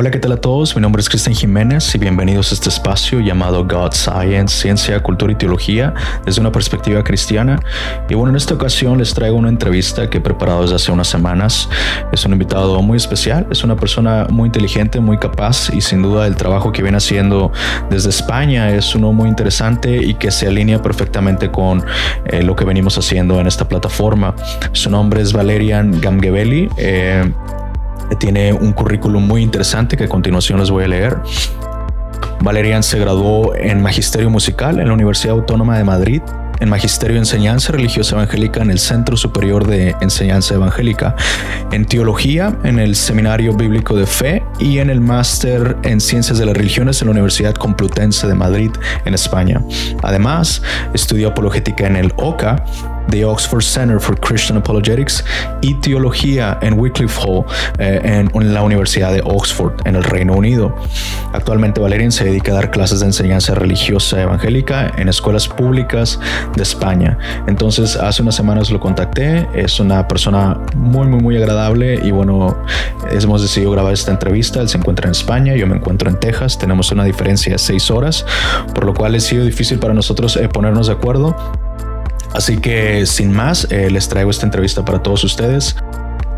[0.00, 0.74] Hola, ¿qué tal a todos?
[0.74, 5.30] Mi nombre es Cristian Jiménez y bienvenidos a este espacio llamado God Science, Ciencia, Cultura
[5.30, 5.92] y Teología
[6.24, 7.60] desde una perspectiva cristiana.
[8.08, 11.06] Y bueno, en esta ocasión les traigo una entrevista que he preparado desde hace unas
[11.06, 11.68] semanas.
[12.12, 16.26] Es un invitado muy especial, es una persona muy inteligente, muy capaz y sin duda
[16.26, 17.52] el trabajo que viene haciendo
[17.90, 21.84] desde España es uno muy interesante y que se alinea perfectamente con
[22.24, 24.34] eh, lo que venimos haciendo en esta plataforma.
[24.72, 26.70] Su nombre es Valerian Gamgebeli.
[26.78, 27.30] Eh,
[28.18, 31.18] tiene un currículum muy interesante que a continuación les voy a leer.
[32.42, 36.22] Valerian se graduó en Magisterio Musical en la Universidad Autónoma de Madrid
[36.60, 41.16] en Magisterio de Enseñanza Religiosa Evangélica en el Centro Superior de Enseñanza Evangélica,
[41.72, 46.46] en Teología en el Seminario Bíblico de Fe y en el Máster en Ciencias de
[46.46, 48.70] las Religiones en la Universidad Complutense de Madrid,
[49.04, 49.62] en España.
[50.02, 52.64] Además, estudió apologética en el OCA
[53.08, 55.24] The Oxford Center for Christian Apologetics
[55.60, 57.44] y teología en Wycliffe Hall
[57.78, 58.00] eh,
[58.32, 60.74] en, la Universidad de Oxford en el Reino Unido.
[61.32, 66.20] Actualmente Valerian se dedica a dar clases de enseñanza religiosa evangélica en escuelas públicas
[66.54, 67.18] de España.
[67.46, 72.56] Entonces hace unas semanas lo contacté, es una persona muy muy muy agradable y bueno,
[73.10, 76.58] hemos decidido grabar esta entrevista, él se encuentra en España, yo me encuentro en Texas,
[76.58, 78.24] tenemos una diferencia de seis horas,
[78.74, 81.36] por lo cual ha sido difícil para nosotros eh, ponernos de acuerdo
[82.32, 85.76] Así que sin más, eh, les traigo esta entrevista para todos ustedes.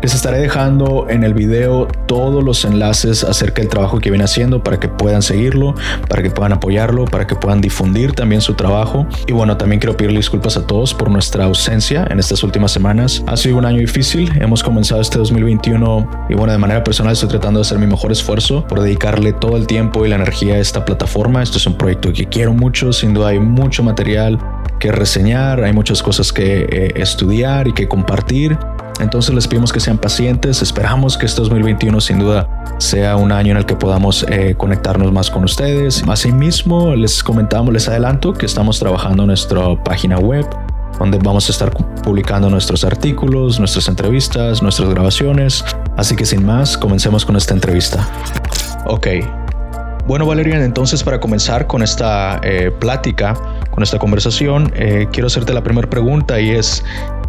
[0.03, 4.61] Les estaré dejando en el video todos los enlaces acerca del trabajo que viene haciendo
[4.61, 5.75] para que puedan seguirlo,
[6.09, 9.07] para que puedan apoyarlo, para que puedan difundir también su trabajo.
[9.27, 13.23] Y bueno, también quiero pedirle disculpas a todos por nuestra ausencia en estas últimas semanas.
[13.27, 17.29] Ha sido un año difícil, hemos comenzado este 2021 y bueno, de manera personal estoy
[17.29, 20.57] tratando de hacer mi mejor esfuerzo por dedicarle todo el tiempo y la energía a
[20.57, 21.41] esta plataforma.
[21.41, 24.37] Esto es un proyecto que quiero mucho, sin duda hay mucho material
[24.83, 28.57] que reseñar, hay muchas cosas que eh, estudiar y que compartir.
[28.99, 33.51] Entonces les pedimos que sean pacientes, esperamos que este 2021 sin duda sea un año
[33.51, 36.03] en el que podamos eh, conectarnos más con ustedes.
[36.05, 40.45] Asimismo, les comentamos, les adelanto que estamos trabajando en nuestra página web
[40.99, 41.71] donde vamos a estar
[42.03, 45.63] publicando nuestros artículos, nuestras entrevistas, nuestras grabaciones.
[45.95, 48.05] Así que sin más, comencemos con esta entrevista.
[48.85, 49.07] Ok.
[50.05, 53.35] Bueno, Valerian, entonces para comenzar con esta eh, plática,
[53.71, 56.83] con esta conversación, eh, quiero hacerte la primera pregunta y es,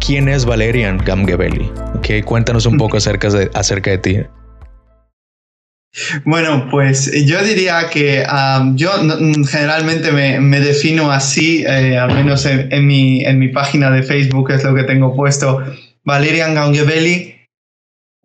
[0.05, 1.71] ¿quién es Valerian Gamgebelli?
[1.99, 4.17] Okay, cuéntanos un poco acerca de, acerca de ti.
[6.25, 8.25] Bueno, pues yo diría que
[8.73, 14.03] yo mm, generalmente me, defino así, eh, al menos en, mi, en mi página de
[14.03, 15.63] Facebook es lo que tengo puesto,
[16.03, 17.34] Valerian Gangebelli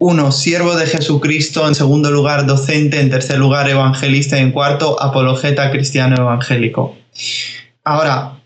[0.03, 5.01] uno, Siervo de Jesucristo, en segundo lugar docente, en tercer lugar evangelista y en cuarto
[5.01, 6.97] apologeta cristiano evangélico.
[7.85, 8.41] Ahora,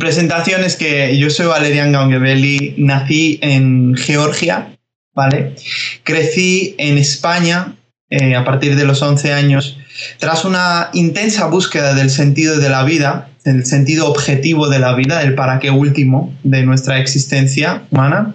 [0.00, 4.76] presentaciones que yo soy Valerian Gaungebelli, nací en Georgia,
[5.14, 5.54] ¿vale?
[6.02, 7.76] Crecí en España
[8.08, 9.78] eh, a partir de los 11 años
[10.18, 15.20] tras una intensa búsqueda del sentido de la vida, del sentido objetivo de la vida,
[15.20, 18.34] del para qué último de nuestra existencia humana.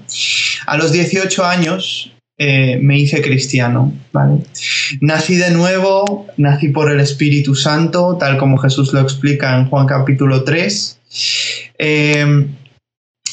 [0.66, 4.40] A los 18 años eh, me hice cristiano, ¿vale?
[5.00, 9.88] Nací de nuevo, nací por el Espíritu Santo, tal como Jesús lo explica en Juan
[9.88, 11.00] capítulo 3.
[11.78, 12.56] Em,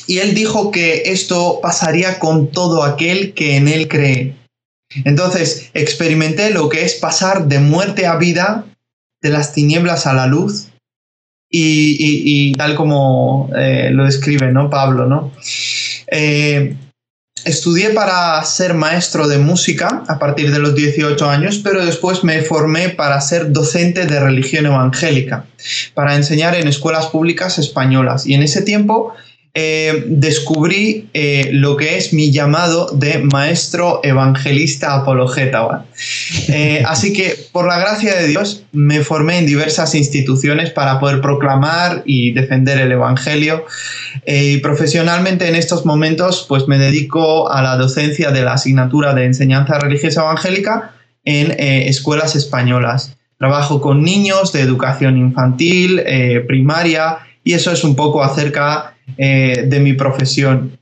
[0.07, 4.37] y él dijo que esto pasaría con todo aquel que en él cree.
[5.05, 8.67] Entonces experimenté lo que es pasar de muerte a vida,
[9.21, 10.69] de las tinieblas a la luz,
[11.55, 14.71] y, tal como eh, lo describe ¿no?
[14.71, 15.07] Pablo.
[15.07, 15.33] ¿no?
[16.07, 16.75] Eh,
[17.45, 22.41] Estudié para ser maestro de música a partir de los 18 años, pero después me
[22.43, 25.47] formé para ser docente de religión evangélica,
[25.93, 28.27] para enseñar en escuelas públicas españolas.
[28.27, 29.13] Y en ese tiempo
[29.55, 35.85] eh, descubrí eh, lo que es mi llamado de maestro evangelista apologeta.
[36.49, 41.21] Eh, así que, por la gracia de Dios, me formé en diversas instituciones para poder
[41.21, 43.67] proclamar y defender el Evangelio.
[44.27, 49.27] y profesionalmente en estos momentos, pues me dedico a la docencia de la asignatura de
[49.27, 50.95] enseñanza religiosa evangélica
[51.27, 53.17] en escuelas españolas.
[53.39, 56.03] Trabajo con niños de educación infantil,
[56.47, 60.79] primaria, y eso es un poco acerca eh, de mi profesión.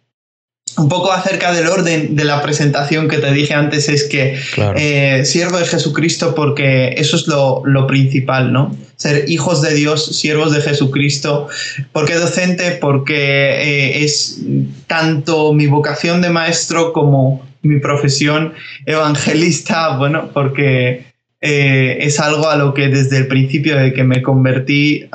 [0.76, 4.38] Un poco acerca del orden de la presentación que te dije antes es que
[4.76, 8.76] eh, siervo de Jesucristo porque eso es lo, principal, ¿no?
[8.96, 11.48] Ser hijos de Dios, siervos de Jesucristo.
[11.92, 12.72] ¿Por qué docente?
[12.72, 14.38] Porque eh, es
[14.86, 18.54] tanto mi vocación de maestro como mi profesión
[18.86, 21.09] evangelista, bueno, porque
[21.42, 25.08] eh, es algo a lo que desde el principio de que me convertí,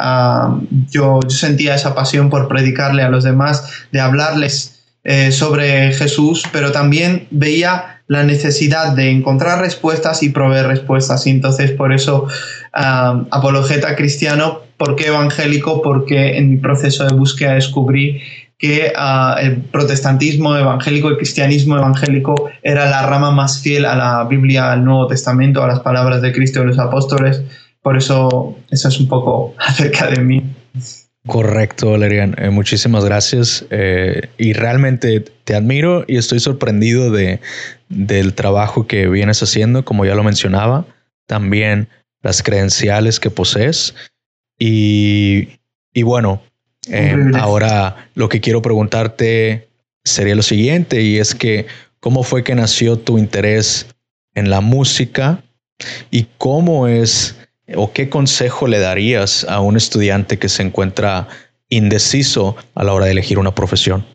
[0.89, 6.71] yo, sentía esa pasión por predicarle a los demás, de hablarles eh, sobre Jesús, pero
[6.71, 11.27] también veía la necesidad de encontrar respuestas y proveer respuestas.
[11.27, 12.27] Y entonces por eso
[12.71, 15.81] apologeta cristiano, ¿por qué evangélico?
[15.81, 18.21] Porque en mi proceso de búsqueda descubrí
[18.57, 24.23] que ah, el protestantismo evangélico, el cristianismo evangélico era la rama más fiel a la
[24.23, 27.43] Biblia, al Nuevo Testamento, a las palabras de Cristo y los apóstoles.
[27.81, 30.43] Por eso eso es un poco acerca de mí.
[31.27, 32.35] Correcto, Valerian.
[32.37, 33.65] Eh, muchísimas gracias.
[33.71, 37.39] Eh, y realmente te admiro y estoy sorprendido de,
[37.89, 40.85] del trabajo que vienes haciendo, como ya lo mencionaba.
[41.27, 41.89] También
[42.21, 43.95] las credenciales que posees.
[44.57, 45.49] Y,
[45.93, 46.41] y bueno,
[46.89, 49.67] eh, ahora lo que quiero preguntarte
[50.03, 51.65] sería lo siguiente, y es que,
[51.99, 53.87] ¿cómo fue que nació tu interés
[54.35, 55.43] en la música?
[56.11, 57.37] ¿Y cómo es
[57.75, 61.27] o qué consejo le darías a un estudiante que se encuentra
[61.69, 64.05] indeciso a la hora de elegir una profesión?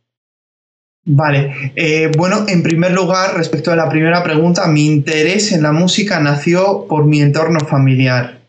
[1.05, 5.73] Vale, eh, bueno, en primer lugar, respecto a la primera pregunta, mi interés en la
[5.73, 8.40] música nació por mi entorno familiar.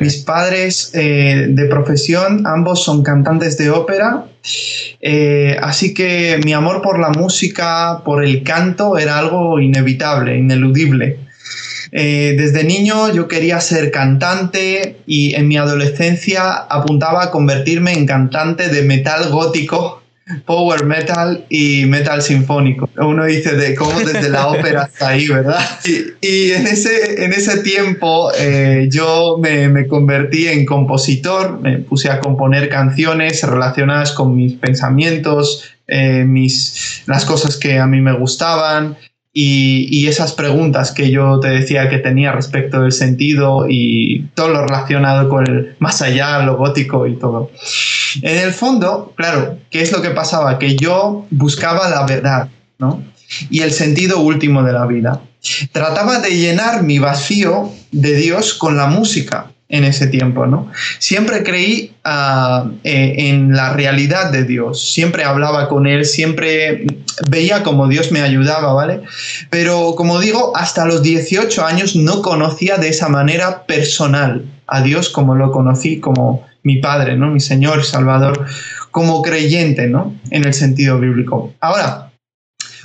[0.00, 4.26] Mis padres eh, de profesión, ambos son cantantes de ópera,
[5.00, 11.18] eh, así que mi amor por la música, por el canto, era algo inevitable, ineludible.
[11.90, 18.68] desde niño yo quería ser cantante y en mi adolescencia apuntaba a convertirme en cantante
[18.68, 20.02] de metal gótico
[20.44, 22.88] power metal y metal sinfónico.
[22.96, 25.60] Uno dice de cómo desde la ópera hasta ahí, ¿verdad?
[26.20, 32.20] Y, en, ese, en ese tiempo eh, yo me, convertí en compositor, me puse a
[32.20, 38.96] componer canciones relacionadas con mis pensamientos, eh, mis, las cosas que a mí me gustaban,
[39.40, 44.66] y, esas preguntas que yo te decía que tenía respecto del sentido y todo lo
[44.66, 47.50] relacionado con el más allá, lo gótico y todo.
[48.22, 50.58] En el fondo, claro, ¿qué es lo que pasaba?
[50.58, 52.48] Que yo buscaba la verdad,
[52.78, 53.04] ¿no?
[53.48, 55.20] Y el sentido último de la vida.
[55.70, 60.70] Trataba de llenar mi vacío de Dios con la música en ese tiempo, ¿no?
[60.98, 66.86] Siempre creí ah, eh, en la realidad de Dios, siempre hablaba con Él, siempre
[67.28, 69.02] veía como Dios me ayudaba, ¿vale?
[69.50, 75.08] Pero como digo, hasta los 18 años no conocía de esa manera personal a Dios
[75.08, 77.28] como lo conocí como mi Padre, ¿no?
[77.28, 78.46] Mi Señor, Salvador,
[78.90, 80.14] como creyente, ¿no?
[80.30, 81.54] En el sentido bíblico.
[81.60, 82.12] Ahora,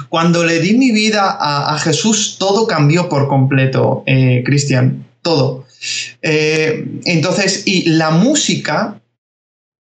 [0.10, 5.66] cuando le di mi vida a, Jesús, todo cambió por completo, eh, Cristian, todo.
[6.22, 9.02] Eh, entonces, y la música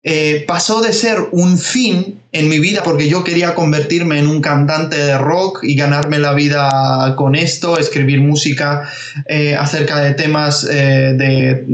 [0.04, 4.42] eh, pasó de ser un fin en mi vida porque yo quería convertirme en un
[4.42, 8.90] cantante de rock y ganarme la vida con esto, escribir música
[9.28, 11.66] eh, acerca de temas de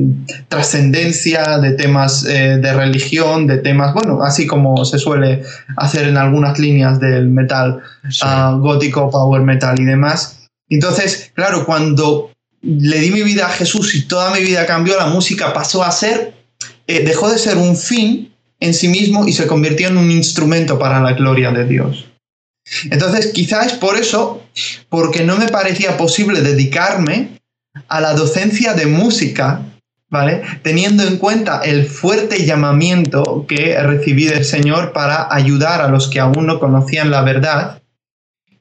[0.48, 5.44] trascendencia, de temas de religión, de temas, bueno, así como se suele
[5.78, 7.82] hacer en algunas líneas del metal
[8.22, 10.40] ah, gótico, power metal y demás.
[10.70, 12.32] Entonces, claro, cuando
[12.62, 15.92] le di mi vida a Jesús y toda mi vida cambió, la música pasó a
[15.92, 16.34] ser,
[16.90, 20.80] eh, dejó de ser un fin en sí mismo y se convirtió en un instrumento
[20.80, 22.08] para la gloria de Dios.
[22.90, 24.42] Entonces, quizás es por eso,
[24.90, 27.40] porque no me parecía posible dedicarme
[27.88, 29.62] a la docencia de música,
[30.10, 30.42] ¿vale?
[30.64, 36.20] Teniendo en cuenta el fuerte llamamiento que recibí del Señor para ayudar a los que
[36.20, 37.80] aún no conocían la verdad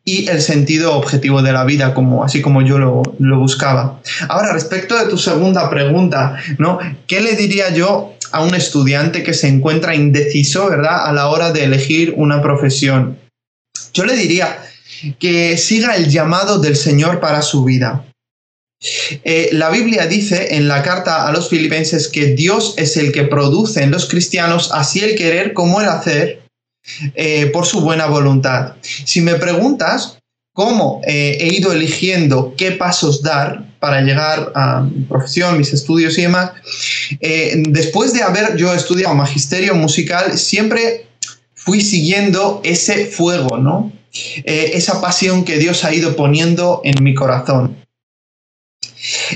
[0.08, 4.00] y el sentido objetivo de la vida, como, así como yo lo, buscaba.
[4.28, 6.78] Ahora, respecto de tu segunda pregunta, ¿no?
[7.06, 11.52] ¿Qué le diría yo a un estudiante que se encuentra indeciso, ¿verdad?, a la hora
[11.52, 13.18] de elegir una profesión.
[13.92, 14.58] Yo le diría
[15.18, 18.04] que siga el llamado del Señor para su vida.
[19.24, 23.24] Eh, la Biblia dice en la carta a los filipenses que Dios es el que
[23.24, 26.42] produce en los cristianos así el querer como el hacer
[27.14, 28.76] eh, por su buena voluntad.
[28.82, 30.18] Si me preguntas
[30.54, 36.18] cómo eh, he ido eligiendo qué pasos dar para llegar a mi profesión, mis estudios
[36.18, 36.52] y demás,
[37.20, 41.06] eh, después de haber yo estudiado magisterio musical, siempre
[41.54, 43.92] fui siguiendo ese fuego, ¿no?
[44.44, 47.76] esa pasión que Dios ha ido poniendo en mi corazón.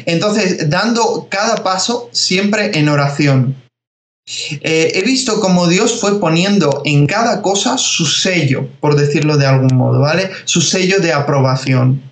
[0.07, 3.57] Entonces, dando cada paso siempre en oración.
[4.61, 9.47] Eh, he visto como Dios fue poniendo en cada cosa su sello, por decirlo de
[9.47, 10.31] algún modo, ¿vale?
[10.45, 12.03] Su sello de aprobación.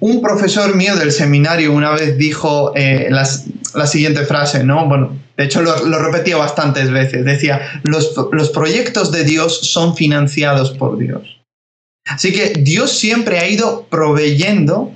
[0.00, 4.86] Un profesor mío del seminario una vez dijo eh, la siguiente frase, ¿no?
[4.86, 7.24] Bueno, de hecho lo, lo repetía bastantes veces.
[7.24, 11.40] Decía, los, los proyectos de Dios son financiados por Dios.
[12.06, 14.94] Así que Dios siempre ha ido proveyendo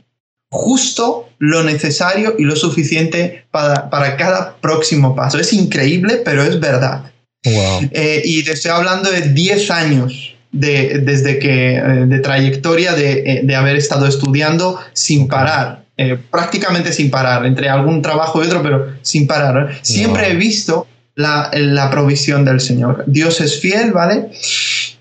[0.50, 5.38] justo lo necesario y lo suficiente para, cada próximo paso.
[5.38, 7.12] Es increíble, pero es verdad.
[7.42, 13.42] Eh, y te estoy hablando de 10 años de, desde que, eh, de trayectoria de,
[13.44, 15.84] de, haber estado estudiando sin parar,
[16.30, 19.78] prácticamente sin parar, entre algún trabajo y otro, pero sin parar.
[19.82, 20.86] Siempre he visto
[21.16, 23.04] la, la provisión del Señor.
[23.06, 24.30] Dios es fiel, ¿vale?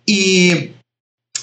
[0.06, 0.72] Y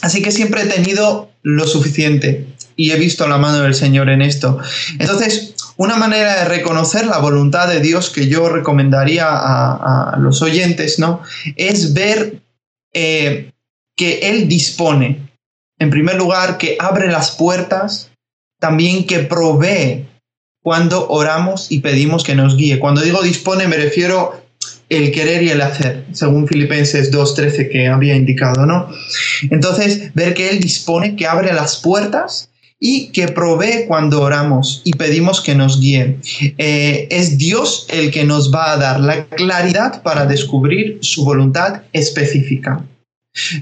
[0.03, 2.47] así que siempre he tenido lo suficiente
[2.77, 4.59] y he visto la mano del Señor en esto.
[4.99, 10.99] Entonces, una manera de reconocer la voluntad de Dios que yo recomendaría a, los oyentes,
[10.99, 11.23] ¿no?
[11.57, 12.41] Es ver
[12.93, 13.53] eh,
[13.97, 15.29] que Él dispone,
[15.79, 18.11] en primer lugar, que abre las puertas,
[18.61, 20.07] también que provee
[20.63, 22.79] cuando oramos y pedimos que nos guíe.
[22.79, 24.43] Cuando digo dispone me refiero
[24.89, 28.89] el querer y el hacer, según Filipenses 2.13 que había indicado, ¿no?
[29.51, 34.93] Entonces, ver que Él dispone, que abre las puertas y que provee cuando oramos y
[34.93, 36.19] pedimos que nos guíe.
[36.59, 41.83] Eh, es Dios el que nos va a dar la claridad para descubrir su voluntad
[41.93, 42.85] específica.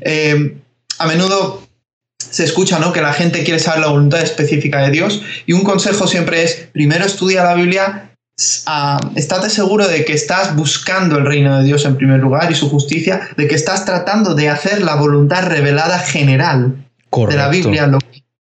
[0.02, 0.57] Eh,
[0.99, 1.62] a menudo
[2.19, 2.93] se escucha ¿no?
[2.93, 6.69] que la gente quiere saber la voluntad específica de Dios y un consejo siempre es,
[6.73, 8.12] primero estudia la Biblia,
[8.67, 12.55] uh, estate seguro de que estás buscando el reino de Dios en primer lugar y
[12.55, 17.87] su justicia, de que estás tratando de hacer la voluntad revelada general de la Biblia,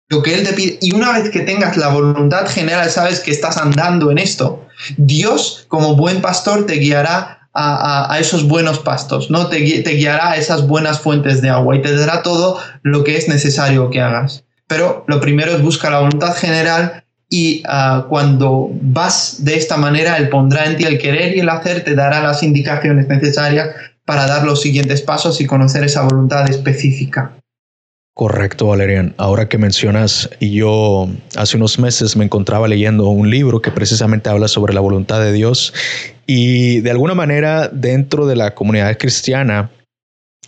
[0.09, 0.79] lo, que Él te pide.
[0.81, 4.67] Y una vez que tengas la voluntad general, sabes que estás andando en esto.
[4.97, 9.49] Dios, como buen pastor, te guiará a, esos buenos pastos, ¿no?
[9.49, 13.29] Te, guiará a esas buenas fuentes de agua y te dará todo lo que es
[13.29, 14.45] necesario que hagas.
[14.67, 20.17] Pero lo primero es buscar la voluntad general y ah, cuando vas de esta manera,
[20.19, 23.71] Él pondrá en ti el querer y el hacer, te dará las indicaciones necesarias
[24.05, 27.33] para dar los siguientes pasos y conocer esa voluntad específica.
[28.15, 29.15] Correcto, Valerian.
[29.19, 34.49] Ahora que mencionas, yo hace unos meses me encontraba leyendo un libro que precisamente habla
[34.49, 35.75] sobre la voluntad de Dios
[36.27, 39.71] y de alguna manera dentro de la comunidad cristiana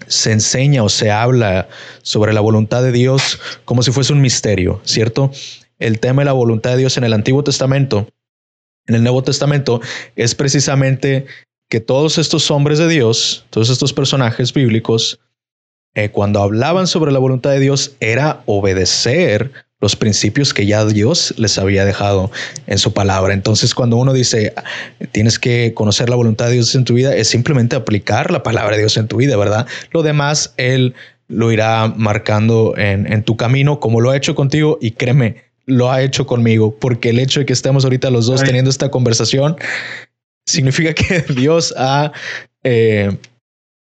[0.06, 1.68] se enseña o se habla
[2.02, 5.32] sobre la voluntad de Dios como si fuese un misterio, ¿cierto?
[5.78, 8.08] el tema de la voluntad de Dios en el Antiguo Testamento,
[8.86, 9.80] en el Nuevo Testamento,
[10.16, 11.26] es precisamente
[11.68, 15.20] que todos estos hombres de Dios, todos estos personajes bíblicos,
[15.98, 19.50] eh, cuando hablaban sobre la voluntad de Dios, era obedecer
[19.80, 22.30] los principios que ya Dios les había dejado
[22.68, 23.34] en su palabra.
[23.34, 24.54] Entonces, cuando uno dice,
[25.10, 28.76] tienes que conocer la voluntad de Dios en tu vida, es simplemente aplicar la palabra
[28.76, 29.66] de Dios en tu vida, ¿verdad?
[29.90, 30.94] Lo demás, Él
[31.26, 35.90] lo irá marcando en, en tu camino, como lo ha hecho contigo, y créeme, lo
[35.90, 39.56] ha hecho conmigo, porque el hecho de que estemos ahorita los dos teniendo esta conversación
[40.46, 42.12] significa que Dios ha,
[42.62, 43.16] eh,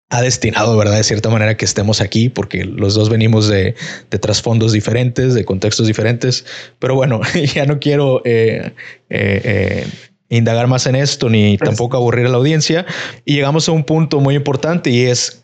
[0.10, 0.98] ha destinado, ¿verdad?
[0.98, 3.76] De cierta manera que estemos aquí, porque los dos venimos de,
[4.10, 6.46] de trasfondos diferentes, de contextos diferentes.
[6.80, 7.22] Pero bueno,
[7.54, 8.74] ya no quiero eh,
[9.10, 9.86] eh,
[10.30, 12.86] indagar más en esto, ni pues tampoco aburrir a la audiencia.
[13.26, 15.44] Y llegamos a un punto muy importante y es,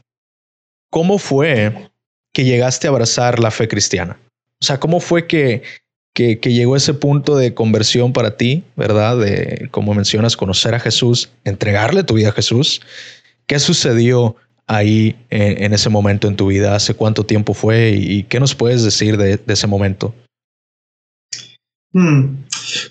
[0.89, 1.89] ¿cómo fue
[2.31, 4.17] que llegaste a abrazar la fe cristiana?
[4.61, 5.61] O sea, ¿cómo fue que,
[6.13, 9.17] que, llegó ese punto de conversión para ti, ¿verdad?
[9.17, 12.81] De, como mencionas, conocer a Jesús, entregarle tu vida a Jesús.
[13.45, 16.75] ¿Qué sucedió ahí en, ese momento en tu vida?
[16.75, 17.91] ¿Hace cuánto tiempo fue?
[17.91, 20.13] ¿Y, qué nos puedes decir de, ese momento?
[21.91, 22.37] Hmm.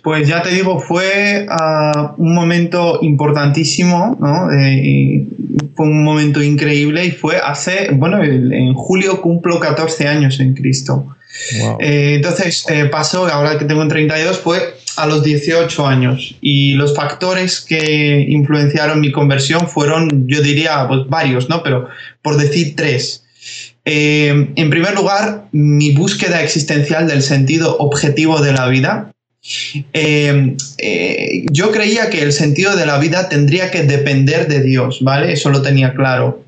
[0.02, 4.48] Pues ya te digo, fue ah, un momento importantísimo, ¿no?
[5.74, 11.16] fue un momento increíble y fue hace, bueno, en julio cumplo 14 años en Cristo.
[11.80, 16.94] Eh, entonces eh, pasó, ahora que tengo 32, fue a los 18 años y los
[16.94, 21.62] factores que influenciaron mi conversión fueron, yo diría, pues varios, ¿no?
[21.62, 21.88] Pero
[22.20, 23.24] por decir tres.
[23.84, 29.11] Eh, en primer lugar, mi búsqueda existencial del sentido objetivo de la vida.
[29.92, 35.00] Eh, eh, yo creía que el sentido de la vida tendría que depender de Dios,
[35.02, 35.32] ¿vale?
[35.32, 36.44] Eso lo tenía claro.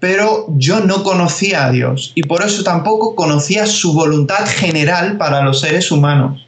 [0.00, 5.42] Pero yo no conocía a Dios y por eso tampoco conocía su voluntad general para
[5.42, 6.46] los seres humanos.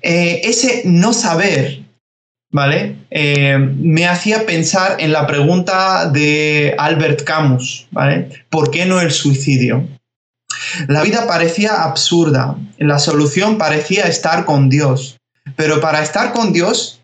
[0.00, 1.80] Eh, ese no saber,
[2.50, 2.96] ¿vale?
[3.78, 8.28] me hacía pensar en la pregunta de Albert Camus, ¿vale?
[8.50, 9.86] ¿Por qué no el suicidio?
[10.88, 15.18] La vida parecía absurda, la solución parecía estar con Dios,
[15.56, 17.00] pero para estar con Dios,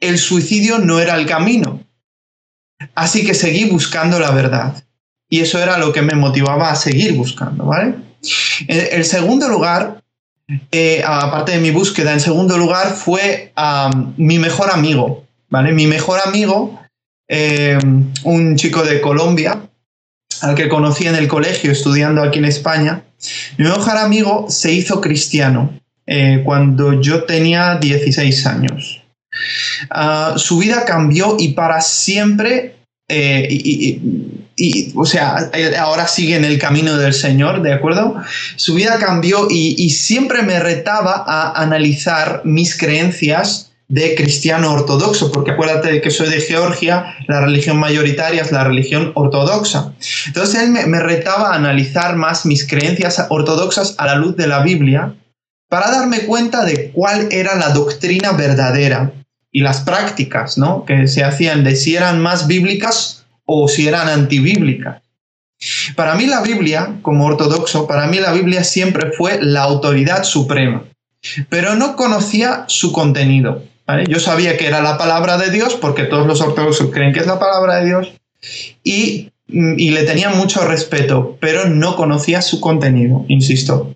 [0.00, 1.84] el suicidio no era el camino.
[2.94, 4.82] Así que seguí buscando la verdad.
[5.28, 7.94] Y eso era lo que me motivaba a seguir buscando, ¿vale?
[8.68, 10.02] El, segundo lugar,
[10.70, 13.52] eh, aparte de mi búsqueda, en segundo lugar fue
[14.16, 15.72] mi mejor amigo, ¿vale?
[15.72, 16.78] Mi mejor amigo,
[17.28, 17.78] eh,
[18.24, 19.58] un chico de Colombia,
[20.42, 23.02] al que conocí en el colegio estudiando aquí en España,
[23.56, 29.02] mi mejor amigo se hizo cristiano eh, cuando yo tenía 16 años.
[29.90, 32.74] Ah, su vida cambió y para siempre,
[33.08, 34.00] eh,
[34.94, 38.20] o sea, ahora sigue en el camino del Señor, ¿de acuerdo?
[38.56, 45.50] Su vida cambió y siempre me retaba a analizar mis creencias de cristiano ortodoxo, porque
[45.50, 49.92] acuérdate de que soy de Georgia, la religión mayoritaria es la religión ortodoxa.
[50.28, 54.62] Entonces él me, retaba a analizar más mis creencias ortodoxas a la luz de la
[54.62, 55.14] Biblia
[55.68, 59.12] para darme cuenta de cuál era la doctrina verdadera
[59.50, 60.86] y las prácticas ¿no?
[60.86, 65.02] que se hacían de si eran más bíblicas o si eran antibíblicas.
[65.96, 70.84] Para mí la Biblia, como ortodoxo, para mí la Biblia siempre fue la autoridad suprema,
[71.50, 73.70] pero no conocía su contenido.
[74.08, 77.26] Yo sabía que era la palabra de Dios, porque todos los ortodoxos creen que es
[77.26, 78.12] la palabra de Dios,
[78.82, 83.94] y, le tenía mucho respeto, pero no conocía su contenido, insisto.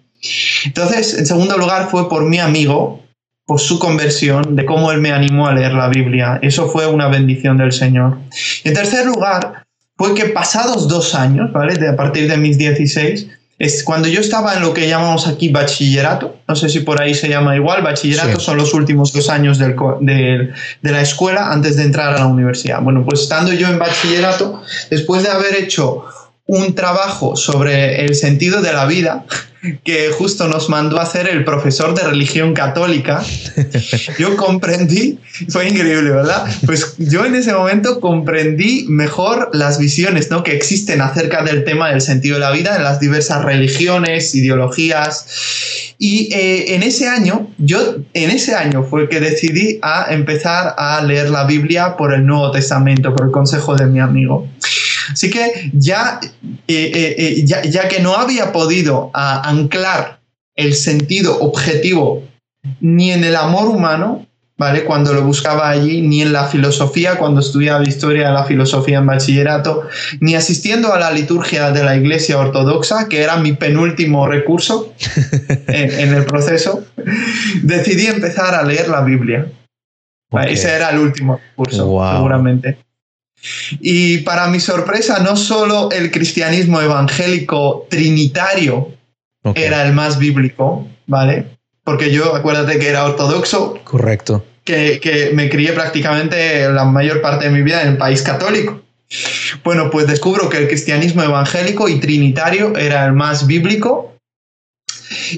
[0.67, 3.03] Entonces, en segundo lugar, fue por mi amigo,
[3.47, 6.39] por su conversión, de cómo él me animó a leer la Biblia.
[6.43, 8.19] Eso fue una bendición del Señor.
[8.65, 11.89] en tercer lugar, fue que pasados dos años, ¿vale?
[11.89, 16.37] A partir de mis 16, es cuando yo estaba en lo que llamamos aquí bachillerato,
[16.47, 19.75] no sé si por ahí se llama igual, bachillerato son los últimos dos años del,
[20.01, 22.83] de, de, la escuela antes de entrar a la universidad.
[22.83, 26.05] Bueno, pues estando yo en bachillerato, después de haber hecho
[26.47, 29.25] un trabajo sobre el sentido de la vida,
[29.85, 33.23] que justo nos mandó a hacer el profesor de religión católica,
[34.19, 35.19] yo comprendí,
[35.49, 36.47] fue increíble, ¿verdad?
[36.65, 40.43] Pues yo en ese momento comprendí mejor las visiones ¿no?
[40.43, 45.95] que existen acerca del tema del sentido de la vida en las diversas religiones, ideologías.
[45.99, 51.03] Y eh, en ese año, yo en ese año fue que decidí a empezar a
[51.03, 54.47] leer la Biblia por el Nuevo Testamento, por el consejo de mi amigo.
[55.13, 56.21] Así que ya,
[56.69, 60.21] eh, eh, eh, ya, que no había podido anclar
[60.55, 62.23] el sentido objetivo
[62.81, 64.85] ni en el amor humano, ¿vale?
[64.85, 69.07] Cuando lo buscaba allí, ni en la filosofía, cuando estudiaba historia de la filosofía en
[69.07, 69.87] bachillerato,
[70.21, 74.93] ni asistiendo a la liturgia de la Iglesia Ortodoxa, que era mi penúltimo recurso
[75.69, 76.85] en, el proceso,
[77.63, 79.47] decidí empezar a leer la Biblia.
[80.49, 81.77] Ese era el último recurso,
[82.13, 82.86] seguramente.
[83.81, 88.93] Y para mi sorpresa, no solo el cristianismo evangélico trinitario
[89.55, 91.57] era el más bíblico, ¿vale?
[91.85, 93.79] Porque yo, acuérdate que era ortodoxo.
[93.85, 94.45] Correcto.
[94.65, 98.83] Que, que me crié prácticamente la mayor parte de mi vida en el país católico.
[99.63, 104.17] Bueno, pues descubro que el cristianismo evangélico y trinitario era el más bíblico.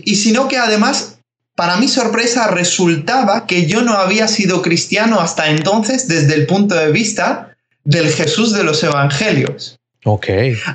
[0.05, 1.19] Y sino que además,
[1.55, 6.75] para mi sorpresa, resultaba que yo no había sido cristiano hasta entonces desde el punto
[6.75, 7.48] de vista
[7.85, 9.79] del Jesús de los Evangelios.
[10.05, 10.27] Ok.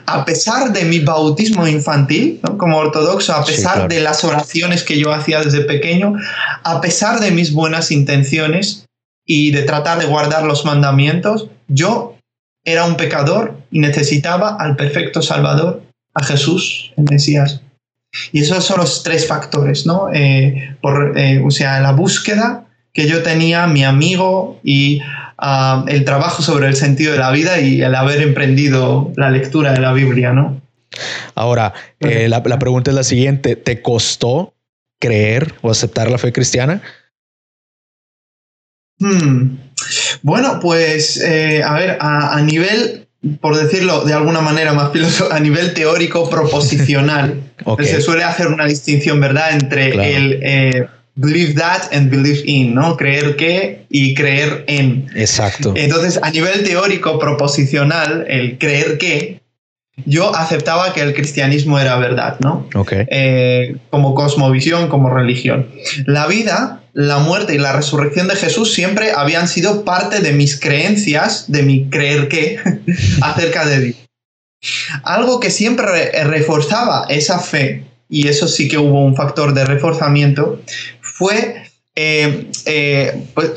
[0.06, 5.13] A pesar de mi bautismo infantil, como ortodoxo, a pesar de las oraciones que yo
[5.13, 6.16] hacía desde pequeño,
[6.63, 8.86] a pesar de mis buenas intenciones
[9.26, 12.18] y de tratar de guardar los mandamientos, yo
[12.66, 15.82] era un pecador y necesitaba al perfecto Salvador,
[16.13, 17.62] a Jesús, el Mesías.
[18.32, 20.10] Y esos son los tres factores, ¿no?
[20.13, 25.02] Eh, por, eh, o sea, la búsqueda que yo tenía, mi amigo y
[25.88, 29.80] el trabajo sobre el sentido de la vida y el haber emprendido la lectura de
[29.80, 30.62] la Biblia, ¿no?
[31.36, 34.54] Ahora, eh, la, pregunta es la siguiente, ¿te costó
[35.00, 36.82] creer o aceptar la fe cristiana?
[39.00, 39.58] Hmm.
[40.22, 43.08] Bueno, pues, eh, a ver, a, nivel,
[43.41, 48.65] por decirlo de alguna manera más filosófico, a nivel teórico proposicional, se suele hacer una
[48.65, 50.39] distinción, ¿verdad?, entre el...
[50.41, 52.97] Eh, believe that and believe in, ¿no?
[52.97, 55.08] Creer que y creer en.
[55.15, 55.73] Exacto.
[55.76, 59.43] Entonces, a nivel teórico proposicional, el creer que,
[60.06, 62.67] yo aceptaba que el cristianismo era verdad, ¿no?
[62.73, 62.93] Ok.
[63.10, 65.69] Eh, como cosmovisión, como religión.
[66.08, 70.60] La vida, la muerte y la resurrección de Jesús siempre habían sido parte de mis
[70.60, 72.58] creencias, de mi creer que,
[73.21, 73.97] acerca de Dios.
[75.04, 80.62] Algo que siempre reforzaba esa fe, y eso sí que hubo un factor de reforzamiento,
[81.13, 81.63] fue,
[81.95, 83.52] eh, eh, pues,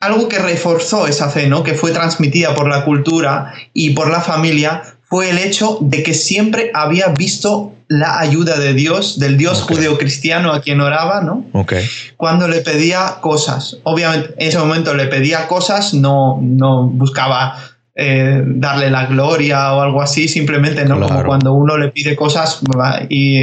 [0.00, 1.62] algo que reforzó esa fe, ¿no?
[1.62, 6.14] Que fue transmitida por la cultura y por la familia, fue el hecho de que
[6.14, 11.44] siempre había visto la ayuda de Dios, del Dios judeocristiano a quien oraba, ¿no?
[11.52, 11.86] Okay.
[12.16, 13.76] Cuando le pedía cosas.
[13.82, 17.58] Obviamente, en ese momento le pedía cosas, no, no buscaba
[17.94, 20.98] eh, darle la gloria o algo así, simplemente, ¿no?
[20.98, 22.62] Como cuando uno le pide cosas
[23.10, 23.42] y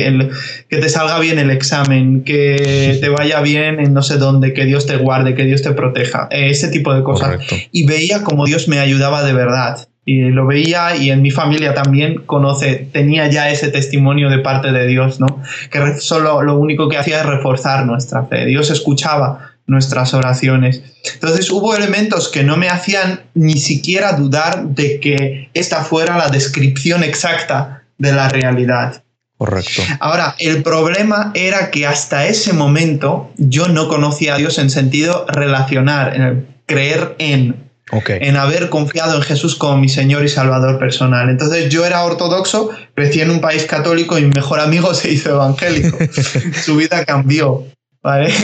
[0.68, 4.66] que te salga bien el examen, que te vaya bien en no sé dónde, que
[4.66, 7.40] Dios te guarde, que Dios te proteja, eh, ese tipo de cosas.
[7.72, 9.88] Y veía como Dios me ayudaba de verdad.
[10.04, 14.72] Y lo veía y en mi familia también conoce, tenía ya ese testimonio de parte
[14.72, 15.28] de Dios, ¿no?
[15.70, 18.48] Que solo lo único que hacía es reforzar nuestra fe.
[18.48, 20.82] Dios escuchaba nuestras oraciones.
[21.14, 26.30] Entonces hubo elementos que no me hacían ni siquiera dudar de que esta fuera la
[26.30, 29.04] descripción exacta de la realidad.
[29.38, 29.84] Correcto.
[30.02, 35.26] Ahora, el problema era que hasta ese momento yo no conocía a Dios en sentido
[35.30, 41.30] relacionar, en creer en, en haber confiado en Jesús como mi Señor y Salvador personal.
[41.30, 45.30] Entonces yo era ortodoxo, crecí en un país católico y mi mejor amigo se hizo
[45.30, 45.98] evangélico.
[46.66, 47.66] Su vida cambió.
[48.10, 48.34] ¿Vale?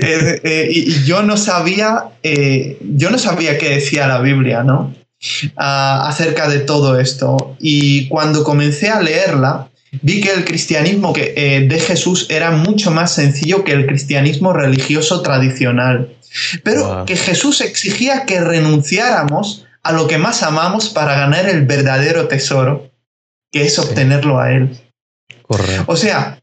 [0.00, 4.94] Eh, eh, y, yo no sabía, eh, yo no sabía qué decía la Biblia, ¿no?
[5.56, 7.56] Ah, acerca de todo esto.
[7.60, 9.68] Y cuando comencé a leerla,
[10.02, 14.52] vi que el cristianismo que, eh, de Jesús era mucho más sencillo que el cristianismo
[14.52, 16.16] religioso tradicional,
[16.64, 22.26] pero que Jesús exigía que renunciáramos a lo que más amamos para ganar el verdadero
[22.26, 22.90] tesoro,
[23.52, 24.76] que es obtenerlo a Él.
[25.86, 26.40] O sea,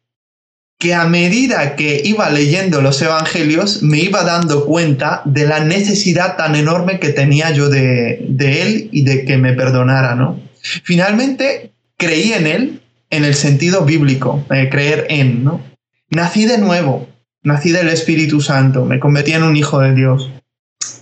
[0.77, 6.35] que a medida que iba leyendo los evangelios me iba dando cuenta de la necesidad
[6.35, 10.39] tan enorme que tenía yo de, de Él y de que me perdonara, ¿no?
[10.83, 15.61] Finalmente creí en Él en el sentido bíblico, eh, creer en, ¿no?
[16.09, 17.07] Nací de nuevo,
[17.43, 20.29] nací del Espíritu Santo, me convertí en un hijo de Dios.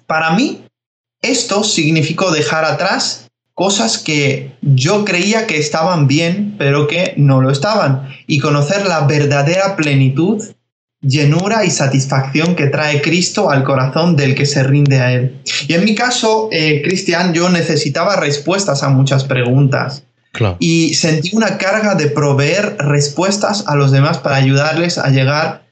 [0.06, 0.66] Para mí,
[1.22, 3.23] esto significó dejar atrás
[3.54, 9.02] cosas que yo creía que estaban bien, pero que no lo estaban, y conocer la
[9.02, 10.44] verdadera plenitud,
[11.02, 15.42] llenura y satisfacción que trae Cristo al corazón del que se rinde a Él.
[15.68, 20.04] Y en mi caso, eh, Cristian, yo necesitaba respuestas a muchas preguntas.
[20.58, 25.63] Y sentí una carga de proveer respuestas a los demás para ayudarles a llegar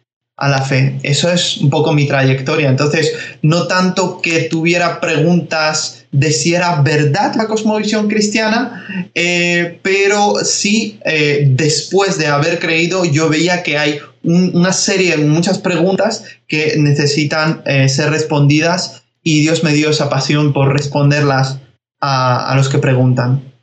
[0.42, 0.98] a la fe.
[1.04, 2.68] Eso es un poco mi trayectoria.
[2.68, 10.44] Entonces, no tanto que tuviera preguntas de si era verdad la cosmovisión cristiana, eh, pero
[10.44, 16.74] sí, eh, después de haber creído, yo veía que hay una serie, muchas preguntas que
[16.78, 21.60] necesitan eh, ser respondidas y Dios me dio esa pasión por responderlas
[22.04, 23.54] a los que preguntan.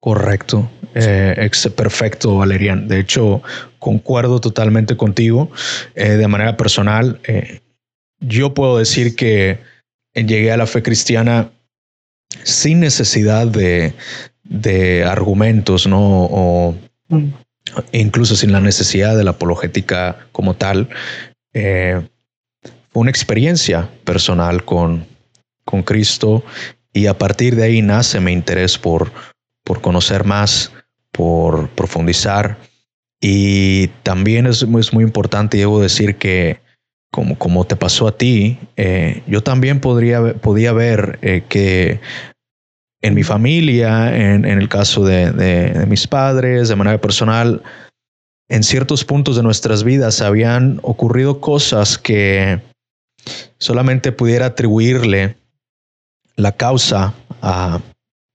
[0.00, 0.70] Correcto.
[0.94, 2.88] Eh, perfecto, Valerian.
[2.88, 3.42] De hecho,
[3.78, 5.50] concuerdo totalmente contigo.
[5.94, 7.60] Eh, de manera personal, eh,
[8.20, 9.58] yo puedo decir que
[10.14, 11.50] llegué a la fe cristiana
[12.42, 13.94] sin necesidad de,
[14.42, 16.00] de argumentos, ¿no?
[16.00, 16.74] O
[17.08, 17.28] mm.
[17.92, 20.88] incluso sin la necesidad de la apologética como tal.
[21.52, 25.06] fue una experiencia personal con,
[25.64, 26.42] con Cristo
[26.92, 29.12] y a partir de ahí nace mi interés por,
[29.64, 30.72] por conocer más,
[31.18, 32.56] por profundizar.
[33.20, 36.60] Y también es, muy importante, debo decir que
[37.10, 42.00] como, como te pasó a ti, eh, yo también podría, podía ver eh, que
[43.02, 47.64] en mi familia, en, el caso de, de, mis padres, de manera personal,
[48.48, 52.60] en ciertos puntos de nuestras vidas habían ocurrido cosas que
[53.58, 55.36] solamente pudiera atribuirle
[56.36, 57.80] la causa a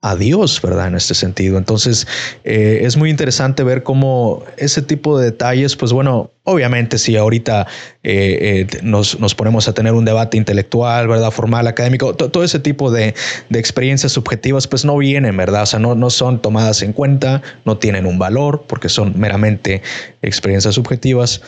[0.03, 0.87] a Dios, ¿verdad?
[0.87, 1.57] En este sentido.
[1.57, 2.05] Entonces,
[2.43, 7.67] eh, es muy interesante ver cómo ese tipo de detalles, pues bueno, obviamente si ahorita
[8.03, 11.31] eh, eh, nos, ponemos a tener un debate intelectual, ¿verdad?
[11.31, 13.15] Formal, académico, todo ese tipo de,
[13.51, 15.63] experiencias subjetivas, pues no vienen, ¿verdad?
[15.63, 19.81] O sea, no, no son tomadas en cuenta, no tienen un valor porque son meramente
[20.21, 21.41] experiencias subjetivas.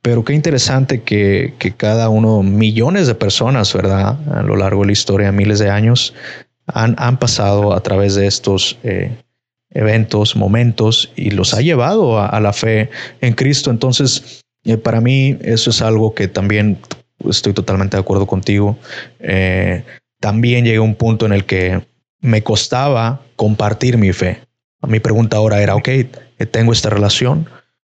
[0.00, 4.16] Pero qué interesante que, que cada uno, millones de personas, ¿verdad?
[4.32, 6.14] A lo largo de la historia, miles de años,
[6.74, 9.10] han, pasado a través de estos eh,
[9.70, 13.70] eventos, momentos y los ha llevado a, la fe en Cristo.
[13.70, 16.78] Entonces, eh, para mí eso es algo que también
[17.28, 18.78] estoy totalmente de acuerdo contigo.
[19.20, 19.84] Eh,
[20.20, 21.82] también llegué a un punto en el que
[22.20, 24.40] me costaba compartir mi fe.
[24.86, 25.88] Mi pregunta ahora era, ok,
[26.50, 27.48] tengo esta relación,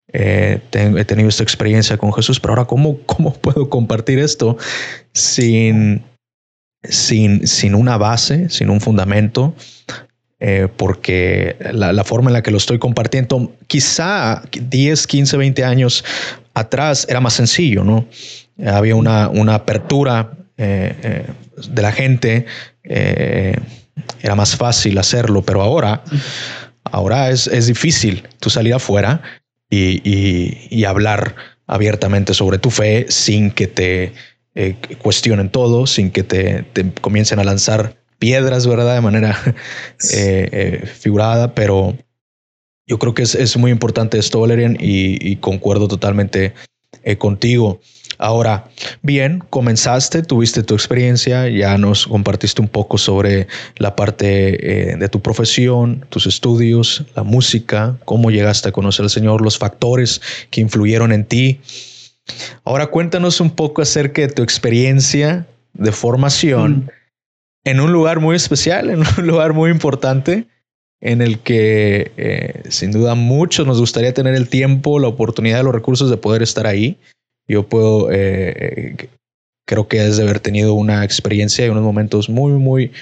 [0.08, 0.60] he
[1.04, 4.56] tenido esta experiencia con Jesús, pero ahora, ¿cómo, cómo puedo compartir esto
[5.12, 6.02] sin
[6.82, 9.54] sin, sin una base, sin un fundamento,
[10.38, 16.04] eh, porque la, forma en la que lo estoy compartiendo, quizá 10, 15, 20 años
[16.54, 18.06] atrás era más sencillo, ¿no?
[18.66, 21.26] Había una, una apertura eh, eh,
[21.68, 22.46] de la gente,
[22.82, 26.04] era más fácil hacerlo, pero ahora,
[26.84, 29.22] ahora es, es difícil tú salir afuera
[29.68, 31.34] y, y, y hablar
[31.66, 34.12] abiertamente sobre tu fe sin que te
[34.58, 36.64] eh, cuestionen todo sin que te,
[37.02, 38.94] comiencen a lanzar piedras, ¿verdad?
[38.94, 39.38] De manera
[40.14, 41.94] eh, eh, figurada, pero
[42.86, 46.54] yo creo que es, muy importante esto, Valerian, y, concuerdo totalmente
[47.18, 47.80] contigo.
[48.16, 48.70] Ahora,
[49.02, 55.20] bien, comenzaste, tuviste tu experiencia, ya nos compartiste un poco sobre la parte de tu
[55.20, 61.12] profesión, tus estudios, la música, cómo llegaste a conocer al Señor, los factores que influyeron
[61.12, 61.60] en ti.
[62.64, 66.88] Ahora cuéntanos un poco acerca de tu experiencia de formación mm.
[67.64, 70.46] en un lugar muy especial, en un lugar muy importante,
[71.00, 75.74] en el que eh, sin duda muchos nos gustaría tener el tiempo, la oportunidad, los
[75.74, 76.96] recursos de poder estar ahí.
[77.46, 79.08] Yo puedo, eh, eh,
[79.66, 82.92] creo que es de haber tenido una experiencia y unos momentos muy, muy,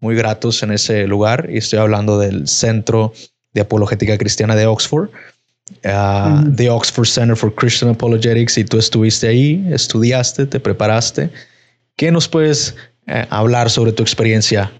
[0.00, 1.48] muy gratos en ese lugar.
[1.52, 3.12] Y estoy hablando del Centro
[3.52, 5.10] de Apologética Cristiana de Oxford,
[5.84, 11.30] uh, The Oxford Center for Christian Apologetics, y tú estuviste ahí, estudiaste, te preparaste.
[11.96, 12.74] ¿Qué nos puedes
[13.30, 14.72] hablar sobre tu experiencia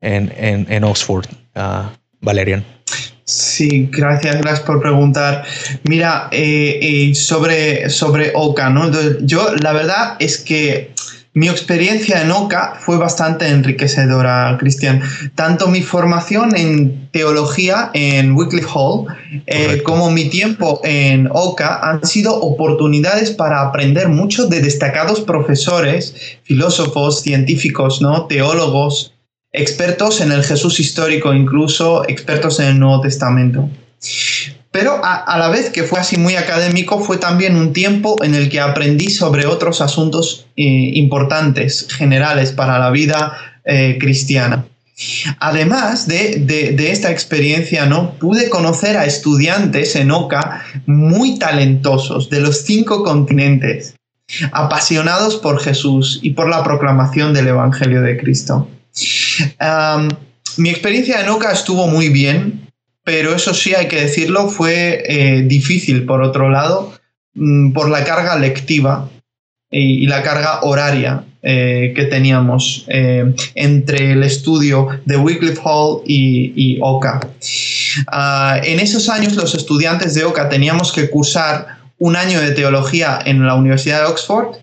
[0.00, 0.32] en,
[0.68, 1.26] en, Oxford?
[1.56, 1.88] Uh,
[2.20, 2.64] Valerian.
[3.24, 5.44] Sí, gracias, gracias por preguntar.
[5.84, 8.90] Mira, eh, eh, sobre, sobre OCA, ¿no?
[9.20, 10.92] yo la verdad es que
[11.32, 15.00] mi experiencia en OCA fue bastante enriquecedora, Cristian.
[15.36, 19.06] Tanto mi formación en teología en Wycliffe Hall
[19.46, 26.16] eh, como mi tiempo en OCA han sido oportunidades para aprender mucho de destacados profesores,
[26.42, 28.26] filósofos, científicos, ¿no?
[28.26, 29.14] teólogos,
[29.52, 33.70] expertos en el Jesús histórico, incluso expertos en el Nuevo Testamento.
[34.72, 38.48] Pero a, la vez que fue así muy académico, fue también un tiempo en el
[38.48, 40.62] que aprendí sobre otros asuntos eh,
[40.94, 44.66] importantes, generales para la vida eh, cristiana.
[45.38, 48.12] Además de, esta experiencia, ¿no?
[48.18, 53.94] pude conocer a estudiantes en OCA muy talentosos de los cinco continentes,
[54.52, 58.68] apasionados por Jesús y por la proclamación del Evangelio de Cristo
[60.56, 62.68] mi experiencia en OCA estuvo muy bien,
[63.10, 66.92] pero eso sí hay que decirlo, fue eh, difícil por otro lado,
[67.34, 69.10] mm, por la carga lectiva
[69.68, 76.78] y, la carga horaria eh, que teníamos eh, entre el estudio de Wycliffe Hall y,
[76.80, 77.18] OCA.
[78.06, 81.66] Ah, en esos años los estudiantes de OCA teníamos que cursar
[81.98, 84.54] un año de teología en la Universidad de Oxford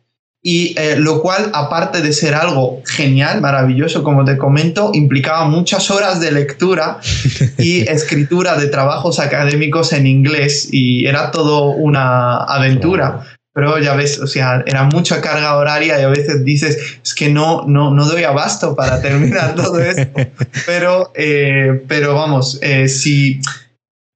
[0.44, 5.90] y eh, lo cual, aparte de ser algo genial, maravilloso, como te comento, implicaba muchas
[5.92, 7.00] horas de lectura
[7.58, 13.26] y escritura de trabajos académicos en inglés y era todo una aventura.
[13.54, 17.28] Pero ya ves, o sea, era mucha carga horaria y a veces dices, es que
[17.30, 20.14] no, no, no doy abasto para terminar todo esto.
[20.68, 23.42] Pero, eh, pero vamos, eh, si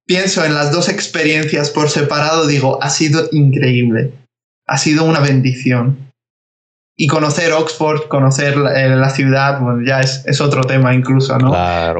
[0.06, 4.12] pienso en las dos experiencias por separado, digo, ha sido increíble,
[4.68, 6.11] ha sido una bendición
[6.94, 11.50] y conocer Oxford, conocer la, eh, ciudad, bueno, ya es, otro tema incluso, ¿no?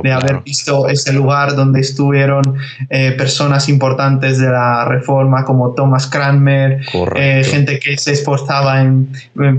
[0.03, 2.43] de haber visto ese lugar donde estuvieron
[2.91, 6.81] eh, personas importantes de la reforma como Thomas Cranmer,
[7.17, 9.11] eh, gente que se esforzaba en,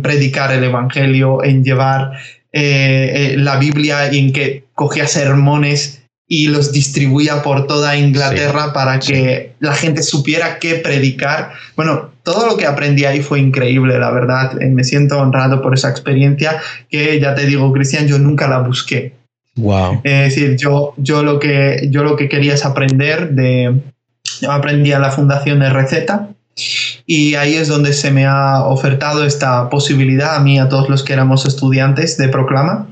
[0.01, 2.11] predicar el Evangelio, en llevar
[2.51, 6.02] la Biblia y en que cogía sermones
[6.33, 11.51] y los distribuía por toda Inglaterra para que la gente supiera qué predicar.
[11.75, 14.59] Bueno, todo lo que aprendí ahí fue increíble, la verdad.
[14.59, 18.57] Eh, me siento honrado por esa experiencia que, ya te digo, Cristian, yo nunca la
[18.61, 19.13] busqué.
[19.57, 20.01] Wow.
[20.03, 23.79] Es decir, yo, yo, lo que, yo lo que quería es aprender de...
[24.41, 26.29] Yo aprendí a la fundación de receta
[27.05, 31.03] y ahí es donde se me ha ofertado esta posibilidad a mí, a todos los
[31.03, 32.87] que éramos estudiantes de Proclama,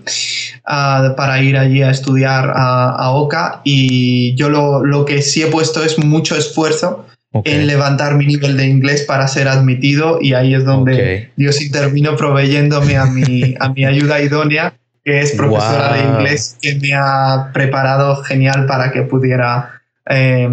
[0.65, 3.61] para ir allí a estudiar a, OCA.
[3.63, 7.05] Y yo lo, que sí he puesto es mucho esfuerzo
[7.45, 12.17] en levantar mi nivel de inglés para ser admitido y ahí es donde Dios termino
[12.17, 14.73] proveyéndome a mi, a mi ayuda idónea,
[15.05, 20.49] que es profesora de inglés, que me ha preparado genial para que pudiera eh,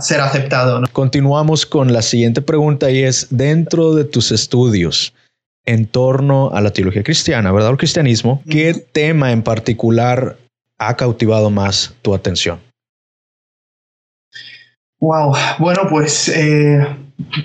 [0.00, 0.82] ser aceptado.
[0.92, 5.14] Continuamos con la siguiente pregunta y es, dentro de tus estudios
[5.64, 7.70] en torno a la teología cristiana, ¿verdad?
[7.70, 10.36] El cristianismo, ¿qué tema en particular
[10.78, 12.60] ha cautivado más tu atención?
[14.98, 16.86] Wow, bueno, pues eh,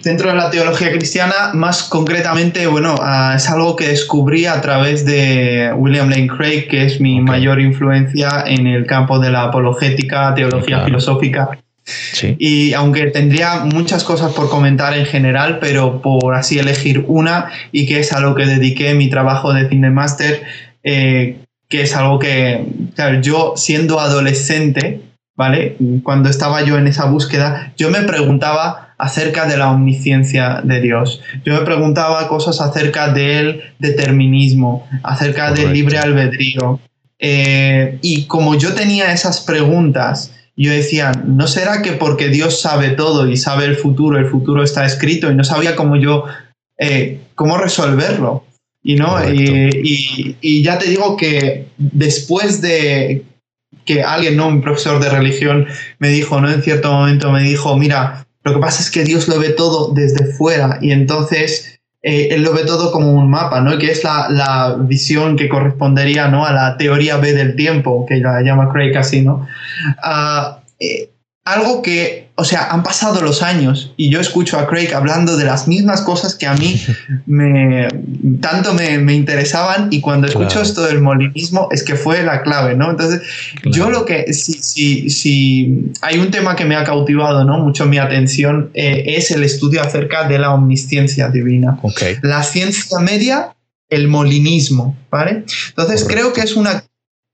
[0.04, 5.06] dentro de la teología cristiana, más concretamente, bueno, ah, es algo que descubrí a través
[5.06, 10.34] de William Lane Craig, que es mi mayor influencia en el campo de la apologética,
[10.36, 11.50] teología filosófica.
[11.86, 12.36] Sí.
[12.38, 17.86] Y aunque tendría muchas cosas por comentar en general, pero por así elegir una, y
[17.86, 20.44] que es a lo que dediqué mi trabajo de cine máster,
[20.84, 21.38] eh,
[21.70, 25.02] que es algo que, claro, yo siendo adolescente,
[25.38, 25.78] ¿vale?
[26.04, 31.22] Cuando estaba yo en esa búsqueda, yo me preguntaba acerca de la omnisciencia de Dios.
[31.46, 36.80] Yo me preguntaba cosas acerca del determinismo, acerca del libre albedrío.
[37.20, 42.90] Eh, y como yo tenía esas preguntas, yo decía, ¿no será que porque Dios sabe
[42.90, 46.26] todo y sabe el futuro, el futuro está escrito y no sabía cómo yo,
[46.80, 48.44] eh, cómo resolverlo?
[48.82, 49.18] Y, ¿no?
[49.32, 53.24] y, ya te digo que después de
[53.86, 55.68] que alguien, no un profesor de religión,
[56.00, 56.50] me dijo, ¿no?
[56.52, 59.94] En cierto momento me dijo, mira, Lo que pasa es que Dios lo ve todo
[59.94, 63.78] desde fuera y entonces eh, él lo ve todo como un mapa, ¿no?
[63.78, 66.46] Que es la, la, visión que correspondería, ¿no?
[66.46, 69.46] A la teoría B del tiempo, que la llama Craig así, ¿no?
[70.02, 71.10] Uh, eh,
[71.44, 75.44] algo que, o sea, han pasado los años y yo escucho a Craig hablando de
[75.44, 76.80] las mismas cosas que a mí
[77.26, 77.88] me,
[78.40, 82.76] tanto me, me interesaban y cuando escucho esto del molinismo es que fue la clave,
[82.76, 82.92] ¿no?
[82.92, 83.24] Entonces,
[83.64, 87.58] yo lo que, si, si, si, hay un tema que me ha cautivado, ¿no?
[87.58, 91.80] Mucho mi atención eh, es el estudio acerca de la omnisciencia divina.
[91.82, 92.18] Okay.
[92.22, 93.56] La ciencia media,
[93.90, 95.44] el molinismo, ¿vale?
[95.70, 96.08] Entonces, Correcto.
[96.08, 96.84] creo que es una,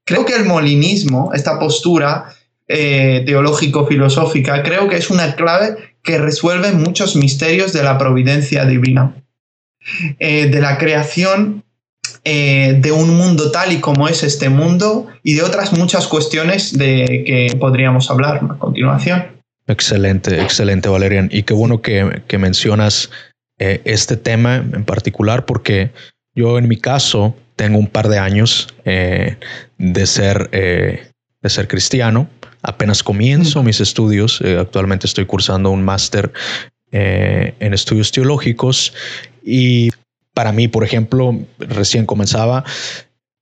[0.06, 2.34] creo que el molinismo, esta postura,
[2.66, 9.14] eh, teológico-filosófica, creo que es una clave que resuelve muchos misterios de la providencia divina,
[10.18, 11.62] eh, de la creación
[12.24, 16.78] eh, de un mundo tal y como es este mundo y de otras muchas cuestiones
[16.78, 19.26] de que podríamos hablar a continuación.
[19.66, 21.28] Excelente, excelente, Valerian.
[21.30, 23.10] Y qué bueno que, que mencionas
[23.58, 25.90] este tema en particular, porque
[26.34, 30.50] yo en mi caso tengo un par de años de ser
[31.44, 32.28] de ser cristiano
[32.62, 34.40] apenas comienzo mis estudios.
[34.40, 36.32] Eh, actualmente estoy cursando un máster
[36.90, 38.92] eh, en estudios teológicos
[39.44, 39.90] y
[40.32, 42.64] para mí, por ejemplo, recién comenzaba,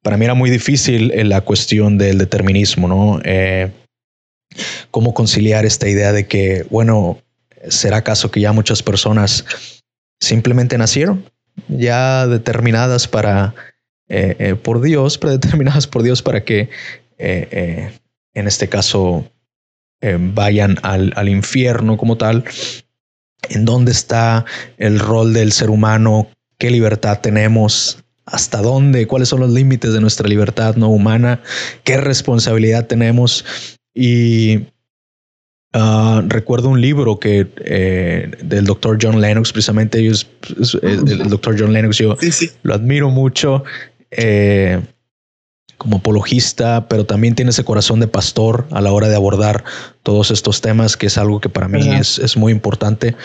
[0.03, 3.21] para mí era muy difícil la cuestión del determinismo, ¿no?
[3.25, 3.71] Eh,
[4.91, 7.19] ¿Cómo conciliar esta idea de que, bueno,
[7.69, 9.47] ¿será acaso que ya muchas personas
[10.21, 11.25] simplemente nacieron
[11.69, 13.55] ya determinadas para,
[14.09, 16.69] eh, eh, por Dios, predeterminadas por Dios para que
[17.23, 17.93] eh,
[18.35, 19.25] en este caso
[20.01, 22.45] eh, vayan al, al, infierno como tal,
[23.49, 24.45] en dónde está
[24.79, 30.01] el rol del ser humano, qué libertad tenemos, hasta dónde, cuáles son los límites de
[30.01, 31.41] nuestra libertad no humana,
[31.85, 33.45] qué responsabilidad tenemos.
[33.95, 34.67] Y
[35.75, 40.29] uh, recuerdo un libro que eh, del doctor John Lennox, precisamente ellos,
[40.83, 42.51] el, el doctor John Lennox, yo sí, sí.
[42.63, 43.65] lo admiro mucho.
[44.11, 44.81] Eh,
[45.83, 49.65] como apologista, pero también tiene ese corazón de pastor a la hora de abordar
[50.05, 53.17] todos estos temas, que es algo que para mí es, es, muy importante.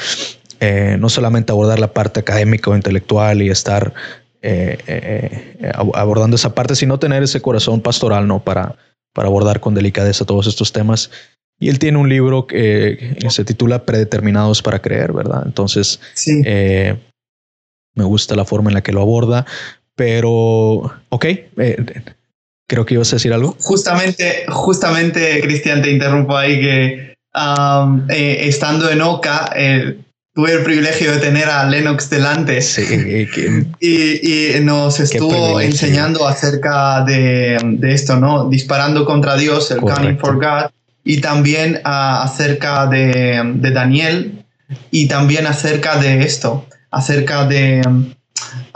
[0.60, 3.94] Eh, no solamente abordar la parte académica o intelectual y estar
[4.42, 8.44] eh, eh, abordando esa parte, sino tener ese corazón pastoral, ¿no?
[8.44, 8.76] Para,
[9.14, 11.12] para abordar con delicadeza todos estos temas.
[11.60, 15.44] Y él tiene un libro que, se titula Predeterminados para Creer, ¿verdad?
[15.46, 16.42] Entonces, sí.
[16.42, 19.46] me gusta la forma en la que lo aborda,
[19.94, 21.26] pero, ok,
[22.68, 23.56] Creo que ibas a decir algo.
[23.62, 29.98] Justamente, justamente, Cristian, te interrumpo ahí que um, eh, estando en Oca, eh,
[30.34, 36.28] tuve el privilegio de tener a Lennox delante sí, que, y, y, nos estuvo enseñando
[36.28, 38.50] acerca de, de, esto, ¿no?
[38.50, 40.70] Disparando contra Dios, el Cunning for God,
[41.06, 44.46] y también uh, acerca de, de, Daniel
[44.92, 47.82] y también acerca de esto, acerca de...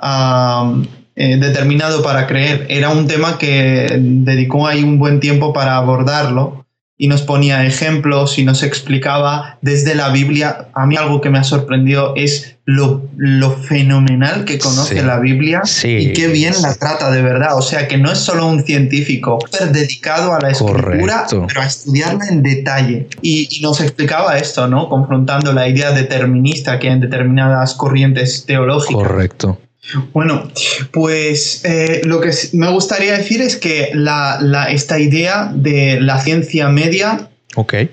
[0.01, 2.65] Um, eh, determinado para creer.
[2.69, 6.65] Era un tema que dedicó ahí un buen tiempo para abordarlo
[7.01, 10.67] y nos ponía ejemplos y nos explicaba desde la Biblia.
[10.75, 15.19] A mí algo que me ha sorprendido es lo, lo fenomenal que conoce sí, la
[15.19, 17.57] Biblia sí, y qué bien la trata de verdad.
[17.57, 21.45] O sea, que no es solo un científico, súper dedicado a la escritura, Correcto.
[21.47, 23.07] pero a estudiarla en detalle.
[23.23, 24.87] Y, y, nos explicaba esto, ¿no?
[24.87, 29.07] Confrontando la idea determinista que hay en determinadas corrientes teológicas.
[29.07, 29.57] Correcto.
[30.13, 30.49] Bueno,
[30.91, 36.21] pues eh, lo que me gustaría decir es que la, la, esta idea de la
[36.21, 37.89] ciencia media okay.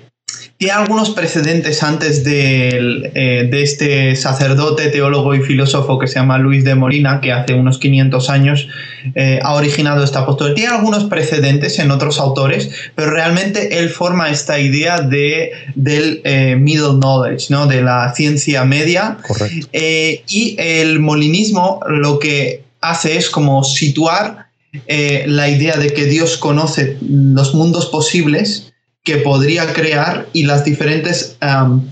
[0.59, 6.37] Tiene algunos precedentes antes de, eh, de, este sacerdote, teólogo y filósofo que se llama
[6.37, 8.67] Luis de Molina, que hace unos 500 años
[9.15, 10.53] eh, ha originado esta postura.
[10.53, 16.57] Tiene algunos precedentes en otros autores, pero realmente él forma esta idea de, del eh,
[16.57, 17.65] middle knowledge, ¿no?
[17.65, 19.17] de la ciencia media.
[19.71, 24.49] Y el molinismo lo que hace es como situar
[25.25, 28.68] la idea de que Dios conoce los mundos posibles
[29.03, 31.89] que podría crear y las diferentes um,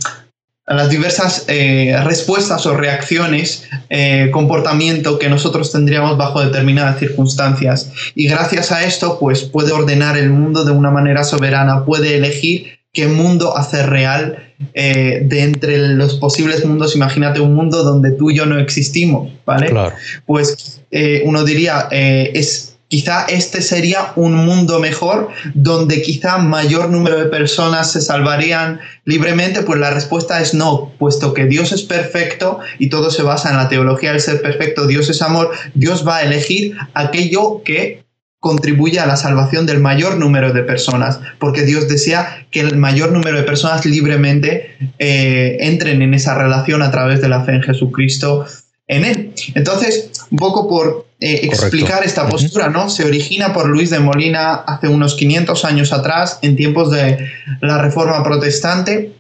[0.67, 7.89] las diversas eh, respuestas o reacciones, eh, comportamiento que nosotros tendríamos bajo determinadas circunstancias.
[8.15, 12.79] Y gracias a esto, pues puede ordenar el mundo de una manera soberana, puede elegir
[12.91, 16.97] qué mundo hacer real eh, de entre los posibles mundos.
[16.97, 19.67] Imagínate un mundo donde tú y yo no existimos, ¿vale?
[19.67, 19.95] Claro.
[20.25, 20.81] Pues
[21.23, 27.91] uno diría, es Quizá este sería un mundo mejor donde quizá mayor número de personas
[27.91, 33.11] se salvarían libremente, pues la respuesta es no, puesto que Dios es perfecto y todo
[33.11, 36.77] se basa en la teología del ser perfecto, Dios es amor, Dios va a elegir
[36.93, 38.05] aquello que
[38.39, 43.11] contribuye a la salvación del mayor número de personas, porque Dios desea que el mayor
[43.11, 47.63] número de personas libremente eh, entren en esa relación a través de la fe en
[47.63, 48.45] Jesucristo
[48.87, 49.33] en él.
[49.55, 52.89] Entonces, un poco por eh, explicar esta postura, ¿no?
[52.89, 57.17] Se origina por Luis de Molina hace unos 500 años atrás, en tiempos de
[57.61, 59.17] la Reforma Protestante,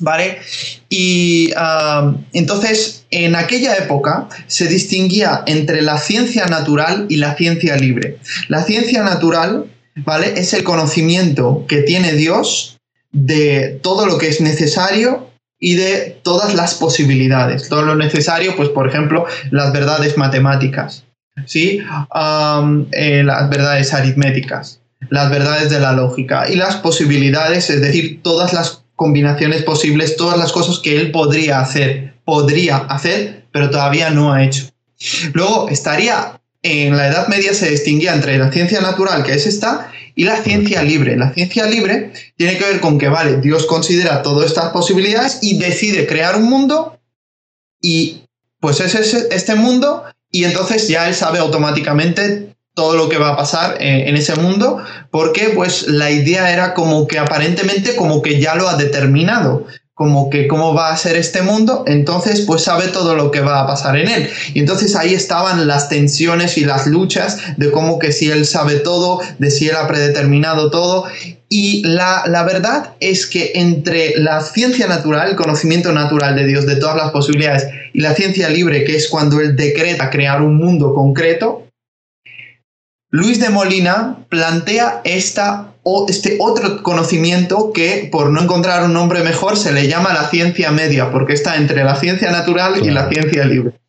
[0.00, 0.38] ¿vale?
[0.88, 7.76] Y ah, entonces, en aquella época se distinguía entre la ciencia natural y la ciencia
[7.76, 8.18] libre.
[8.48, 9.66] La ciencia natural,
[9.96, 10.40] ¿vale?
[10.40, 12.78] Es el conocimiento que tiene Dios
[13.12, 15.30] de todo lo que es necesario
[15.60, 17.68] y de todas las posibilidades.
[17.68, 21.04] Todo lo necesario, pues por ejemplo, las verdades matemáticas,
[21.46, 21.80] ¿sí?
[22.92, 24.80] Eh, las verdades aritméticas,
[25.10, 30.38] las verdades de la lógica y las posibilidades, es decir, todas las combinaciones posibles, todas
[30.38, 34.64] las cosas que él podría hacer, podría hacer, pero todavía no ha hecho.
[35.32, 39.92] Luego estaría, en la Edad Media se distinguía entre la ciencia natural, que es esta,
[40.16, 41.16] y la ciencia libre.
[41.16, 45.58] La ciencia libre tiene que ver con que, vale, Dios considera todas estas posibilidades y
[45.58, 46.98] decide crear un mundo
[47.80, 48.24] y
[48.58, 53.36] pues es este mundo y entonces ya él sabe automáticamente todo lo que va a
[53.36, 58.40] pasar eh, en ese mundo, porque pues la idea era como que aparentemente como que
[58.40, 59.66] ya lo ha determinado,
[59.98, 63.62] como que cómo va a ser este mundo, entonces pues sabe todo lo que va
[63.62, 64.30] a pasar en él.
[64.54, 68.76] Y entonces ahí estaban las tensiones y las luchas de cómo que si él sabe
[68.76, 71.06] todo, de si él ha predeterminado todo.
[71.48, 76.64] Y la, la verdad es que entre la ciencia natural, el conocimiento natural de Dios,
[76.64, 80.58] de todas las posibilidades, y la ciencia libre, que es cuando él decreta crear un
[80.58, 81.67] mundo concreto,
[83.10, 85.72] Luis de Molina plantea esta,
[86.08, 90.70] este otro conocimiento que, por no encontrar un nombre mejor, se le llama la ciencia
[90.70, 93.80] media, porque está entre la ciencia natural y la ciencia libre.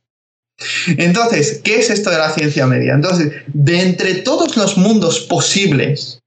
[0.98, 2.94] Entonces, ¿qué es esto de la ciencia media?
[2.94, 6.20] Entonces, de entre todos los mundos posibles,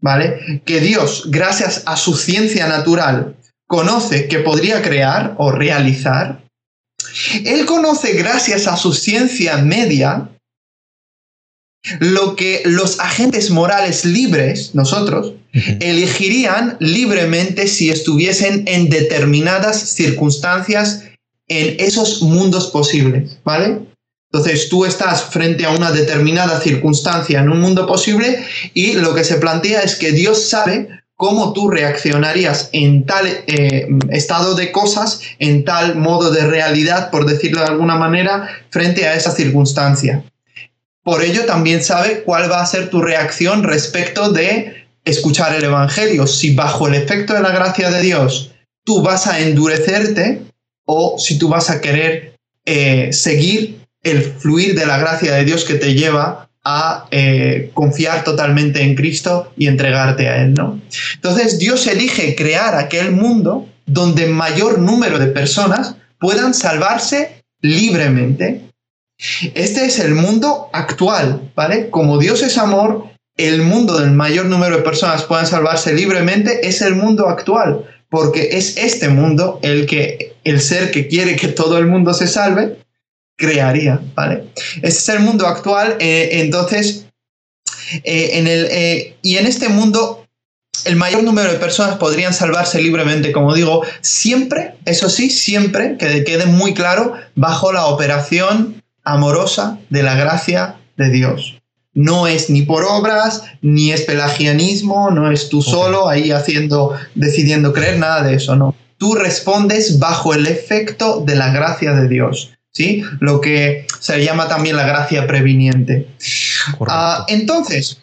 [0.00, 0.62] ¿vale?
[0.64, 3.36] Que Dios, gracias a su ciencia natural,
[3.68, 6.44] conoce que podría crear o realizar,
[7.44, 10.30] Él conoce, gracias a su ciencia media,
[12.00, 15.32] lo que los agentes morales libres, nosotros,
[15.80, 21.04] elegirían libremente si estuviesen en determinadas circunstancias
[21.48, 23.78] en esos mundos posibles, ¿vale?
[24.32, 29.24] Entonces tú estás frente a una determinada circunstancia en un mundo posible y lo que
[29.24, 35.20] se plantea es que Dios sabe cómo tú reaccionarías en tal eh, estado de cosas,
[35.38, 40.22] en tal modo de realidad, por decirlo de alguna manera, frente a esa circunstancia.
[41.06, 46.26] Por ello también sabe cuál va a ser tu reacción respecto de escuchar el Evangelio.
[46.26, 48.50] Si bajo el efecto de la gracia de Dios
[48.84, 50.42] tú vas a endurecerte
[50.84, 52.34] o si tú vas a querer
[52.64, 58.24] eh, seguir el fluir de la gracia de Dios que te lleva a eh, confiar
[58.24, 60.80] totalmente en Cristo y entregarte a Él, ¿no?
[61.14, 68.65] Entonces Dios elige crear aquel mundo donde mayor número de personas puedan salvarse libremente
[69.18, 71.90] este es el mundo actual, ¿vale?
[71.90, 73.06] Como Dios es amor,
[73.36, 78.50] el mundo del mayor número de personas puedan salvarse libremente es el mundo actual, porque
[78.52, 82.78] es este mundo el que el ser que quiere que todo el mundo se salve
[83.36, 84.44] crearía, ¿vale?
[84.76, 87.06] Este es el mundo actual, eh, entonces,
[88.04, 90.26] eh, en el, eh, y en este mundo
[90.84, 96.22] el mayor número de personas podrían salvarse libremente, como digo, siempre, eso sí, siempre, que
[96.24, 101.58] quede muy claro, bajo la operación amorosa de la gracia de Dios.
[101.94, 107.72] No es ni por obras, ni es pelagianismo, no es tú solo ahí haciendo, decidiendo
[107.72, 108.74] creer, nada de eso, no.
[108.98, 113.02] Tú respondes bajo el efecto de la gracia de Dios, ¿sí?
[113.20, 116.08] Lo que se llama también la gracia previniente.
[116.86, 118.02] Ah, entonces,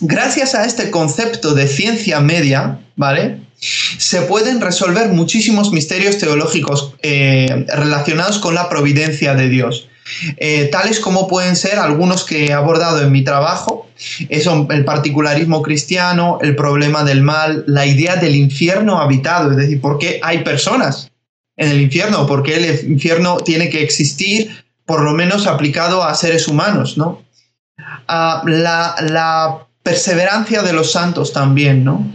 [0.00, 3.40] gracias a este concepto de ciencia media, ¿vale?
[3.98, 9.89] Se pueden resolver muchísimos misterios teológicos eh, relacionados con la providencia de Dios.
[10.36, 13.88] Eh, tales como pueden ser algunos que he abordado en mi trabajo,
[14.42, 19.80] son el particularismo cristiano, el problema del mal, la idea del infierno habitado, es decir,
[19.80, 21.10] ¿por qué hay personas
[21.56, 22.26] en el infierno?
[22.26, 26.96] ¿Por qué el infierno tiene que existir, por lo menos aplicado a seres humanos?
[26.96, 27.22] ¿no?
[28.08, 32.06] Ah, la, perseverancia de los santos también, ¿no?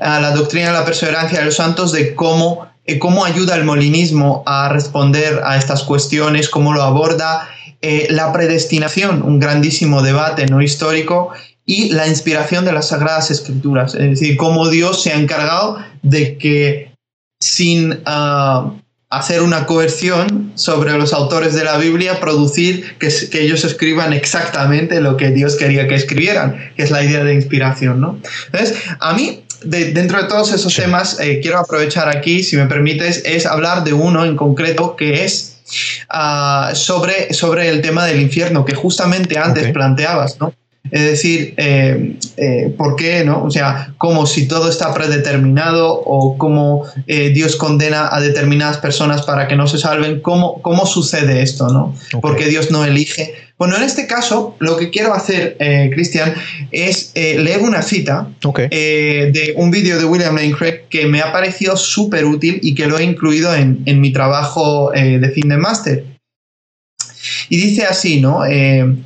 [0.00, 3.64] Ah, la doctrina de la perseverancia de los santos de cómo eh, cómo ayuda el
[3.64, 7.48] molinismo a responder a estas cuestiones, cómo lo aborda,
[7.82, 11.32] eh, la predestinación, un grandísimo debate no histórico,
[11.64, 16.38] y la inspiración de las Sagradas Escrituras, es decir, cómo Dios se ha encargado de
[16.38, 16.92] que
[17.40, 18.72] sin, ah,
[19.10, 25.00] hacer una coerción sobre los autores de la Biblia, producir que, que, ellos escriban exactamente
[25.00, 28.18] lo que Dios quería que escribieran, que es la idea de inspiración, ¿no?
[28.46, 33.22] Entonces, a mí, dentro de todos esos temas, eh, quiero aprovechar aquí, si me permites,
[33.24, 35.56] es hablar de uno en concreto que es
[36.12, 39.72] uh, sobre, sobre el tema del infierno, que justamente antes okay.
[39.72, 40.52] planteabas, ¿no?
[40.90, 43.24] Es decir, eh, eh, ¿por qué?
[43.24, 43.44] No?
[43.44, 49.22] O sea, como si todo está predeterminado o cómo eh, Dios condena a determinadas personas
[49.22, 50.20] para que no se salven.
[50.20, 51.68] ¿Cómo, cómo sucede esto?
[51.68, 51.94] ¿no?
[52.08, 52.20] Okay.
[52.20, 53.34] Porque Dios no elige.
[53.58, 55.56] Bueno, en este caso, lo que quiero hacer,
[55.90, 56.34] Cristian,
[56.72, 58.68] es leer una cita okay.
[58.68, 62.86] de un vídeo de William Lane Craig que me ha parecido súper útil y que
[62.86, 66.15] lo he incluido en, en mi trabajo de fin de máster.
[67.48, 68.44] Y dice así, ¿no?
[68.44, 68.96] Eh,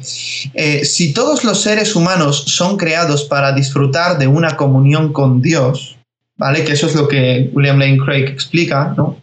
[0.55, 5.97] eh, si todos los seres humanos son creados para disfrutar de una comunión con Dios,
[6.37, 6.65] ¿vale?
[6.65, 9.21] Que eso es lo que William Lane Craig explica, ¿no?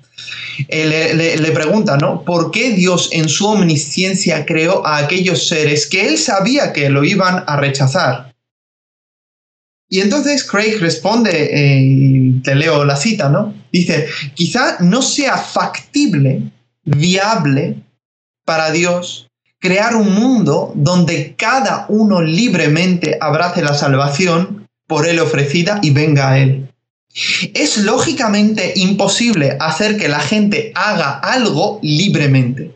[0.68, 2.24] Eh, le, pregunta, ¿no?
[2.24, 7.04] ¿Por qué Dios en su omnisciencia creó a aquellos seres que él sabía que lo
[7.04, 8.34] iban a rechazar?
[9.90, 13.54] Y entonces Craig responde, eh, te leo la cita, ¿no?
[13.72, 16.42] Dice, quizá no sea factible,
[16.84, 17.78] viable,
[18.48, 19.28] para Dios
[19.60, 26.32] crear un mundo donde cada uno libremente abrace la salvación por él ofrecida y venga
[26.32, 26.72] a él.
[27.54, 32.74] Es lógicamente imposible hacer que la gente haga algo libremente.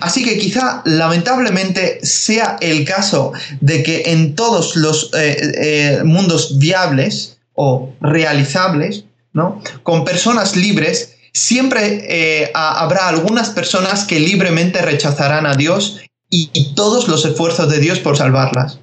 [0.00, 6.58] Así que quizá lamentablemente sea el caso de que en todos los eh, eh, mundos
[6.58, 9.62] viables o realizables, ¿no?
[9.84, 16.74] con personas libres, siempre eh, habrá algunas personas que libremente rechazarán a Dios y, y,
[16.74, 18.78] todos los esfuerzos de Dios por salvarlas.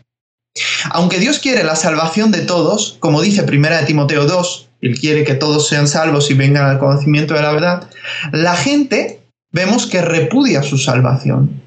[0.91, 5.35] Aunque Dios quiere la salvación de todos, como dice 1 Timoteo 2, Él quiere que
[5.35, 7.89] todos sean salvos y vengan al conocimiento de la verdad,
[8.31, 9.19] la gente
[9.51, 11.63] vemos que repudia su salvación.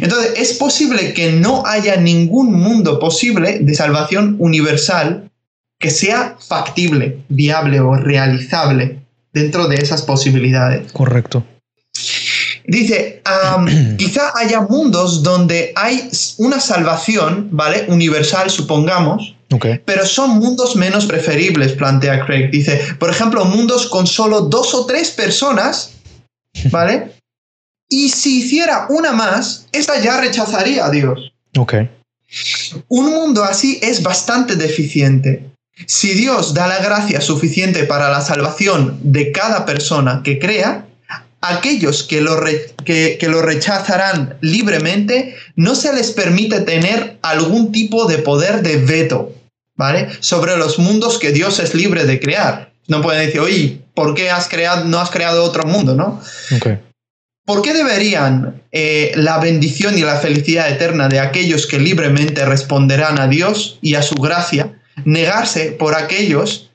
[0.00, 5.30] Entonces, es posible que no haya ningún mundo posible de salvación universal
[5.78, 9.00] que sea factible, viable o realizable
[9.32, 10.92] dentro de esas posibilidades.
[10.92, 11.44] Correcto.
[12.66, 13.22] Dice,
[13.56, 16.08] um, quizá haya mundos donde hay
[16.38, 17.86] una salvación, ¿vale?
[17.88, 19.80] Universal, supongamos, okay.
[19.84, 22.50] pero son mundos menos preferibles, plantea Craig.
[22.50, 25.92] Dice, por ejemplo, mundos con solo dos o tres personas,
[26.70, 27.20] ¿vale?
[27.90, 31.32] y si hiciera una más, esta ya rechazaría a Dios.
[31.58, 31.90] Okay.
[32.88, 35.49] Un mundo así es bastante deficiente.
[35.86, 40.86] Si Dios da la gracia suficiente para la salvación de cada persona que crea,
[41.40, 47.72] aquellos que lo, re, que, que lo, rechazarán libremente no se les permite tener algún
[47.72, 49.34] tipo de poder de veto,
[49.76, 50.08] ¿vale?
[50.20, 52.72] Sobre los mundos que Dios es libre de crear.
[52.88, 56.20] No pueden decir, oye, ¿por qué has creado, no has creado otro mundo, no?
[56.56, 56.78] Okay.
[57.46, 63.18] ¿Por qué deberían eh, la bendición y la felicidad eterna de aquellos que libremente responderán
[63.18, 66.70] a Dios y a su gracia negarse por aquellos,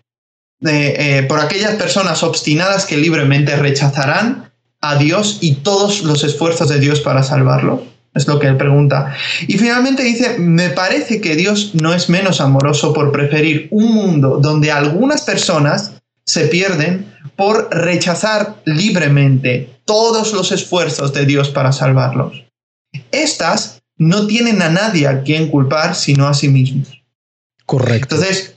[0.62, 4.52] eh, eh, por aquellas personas obstinadas que libremente rechazarán
[4.82, 7.82] a Dios y todos los esfuerzos de Dios para salvarlos?
[8.14, 9.14] Es lo que él pregunta.
[9.48, 14.40] Y finalmente dice, me parece que Dios no es menos amoroso por preferir un mundo
[14.42, 15.92] donde algunas personas
[16.26, 22.46] se pierden por rechazar libremente todos los esfuerzos de Dios para salvarlos.
[23.12, 27.02] Estas no tienen a nadie a quien culpar sino a sí mismos.
[27.66, 28.16] Correcto.
[28.16, 28.56] Entonces,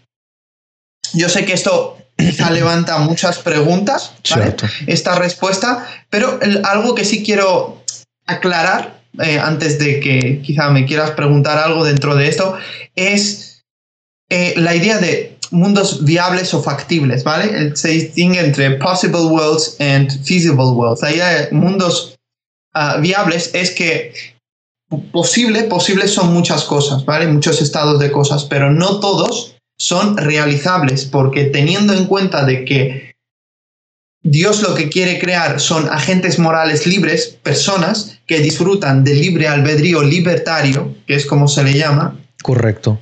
[1.15, 1.99] yo sé que esto
[2.51, 4.55] levanta muchas preguntas, ¿vale?
[4.87, 7.83] esta respuesta, pero el, algo que sí quiero
[8.27, 12.57] aclarar eh, antes de que quizá me quieras preguntar algo dentro de esto
[12.95, 13.65] es
[14.29, 17.75] eh, la idea de mundos viables o factibles, ¿vale?
[17.75, 21.01] Se distingue entre possible worlds and feasible worlds.
[21.01, 22.19] La idea de mundos
[22.75, 24.13] uh, viables es que
[25.13, 27.27] posible, posibles son muchas cosas, ¿vale?
[27.27, 33.15] Muchos estados de cosas, pero no todos son realizables, porque teniendo en cuenta de que
[34.23, 40.03] Dios lo que quiere crear son agentes morales libres, personas que disfrutan del libre albedrío
[40.03, 42.19] libertario, que es como se le llama.
[42.43, 43.01] Correcto.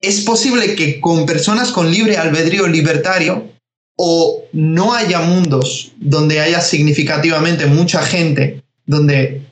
[0.00, 3.50] Es posible que con personas con libre albedrío libertario
[3.96, 9.42] o no haya mundos donde haya significativamente mucha gente, donde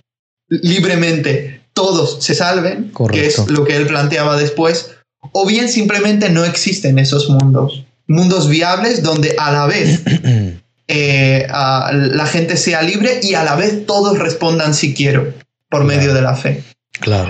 [0.48, 3.20] libremente todos se salven, Correcto.
[3.20, 4.92] que es lo que él planteaba después,
[5.32, 7.84] o bien simplemente no existen esos mundos.
[8.06, 10.00] Mundos viables donde a la vez
[10.88, 15.32] eh, a la gente sea libre y a la vez todos respondan si quiero
[15.70, 15.84] por claro.
[15.84, 16.62] medio de la fe.
[17.00, 17.28] Claro.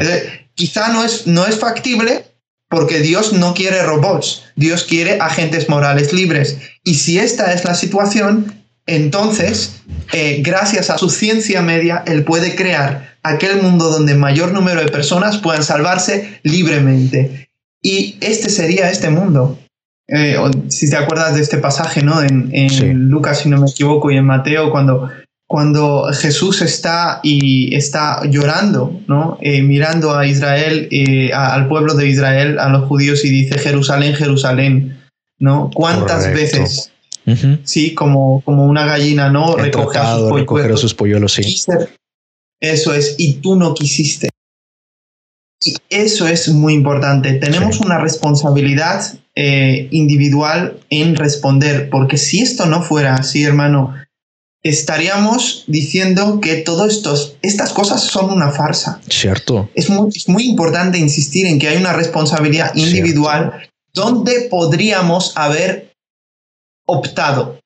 [0.54, 2.24] Quizá no es, no es factible
[2.68, 6.58] porque Dios no quiere robots, Dios quiere agentes morales libres.
[6.82, 9.82] Y si esta es la situación, entonces,
[10.12, 14.90] eh, gracias a su ciencia media, él puede crear aquel mundo donde mayor número de
[14.90, 17.48] personas puedan salvarse libremente.
[17.82, 19.58] Y este sería este mundo.
[20.08, 20.36] Eh,
[20.68, 22.22] si te acuerdas de este pasaje, ¿no?
[22.22, 25.10] En, Lucas, si no me equivoco, y en Mateo, cuando,
[25.46, 29.38] cuando Jesús está y está llorando, ¿no?
[29.40, 30.90] Eh, mirando a Israel,
[31.32, 35.00] al pueblo de Israel, a los judíos, y dice, Jerusalén, Jerusalén,
[35.38, 35.70] ¿no?
[35.72, 36.90] ¿Cuántas veces
[37.64, 39.56] Sí, como, como una gallina, ¿no?
[39.56, 40.16] Recoge a
[40.76, 41.56] sus, polluelos, sí.
[42.60, 44.28] Eso es, y tú no quisiste.
[45.64, 47.32] Y eso es muy importante.
[47.34, 53.94] Tenemos una responsabilidad eh, individual en responder, porque si esto no fuera así, hermano,
[54.62, 57.02] estaríamos diciendo que todas
[57.42, 59.00] estas cosas son una farsa.
[59.08, 59.70] Cierto.
[59.74, 65.93] Es muy, es muy importante insistir en que hay una responsabilidad individual donde podríamos haber
[66.86, 67.58] optado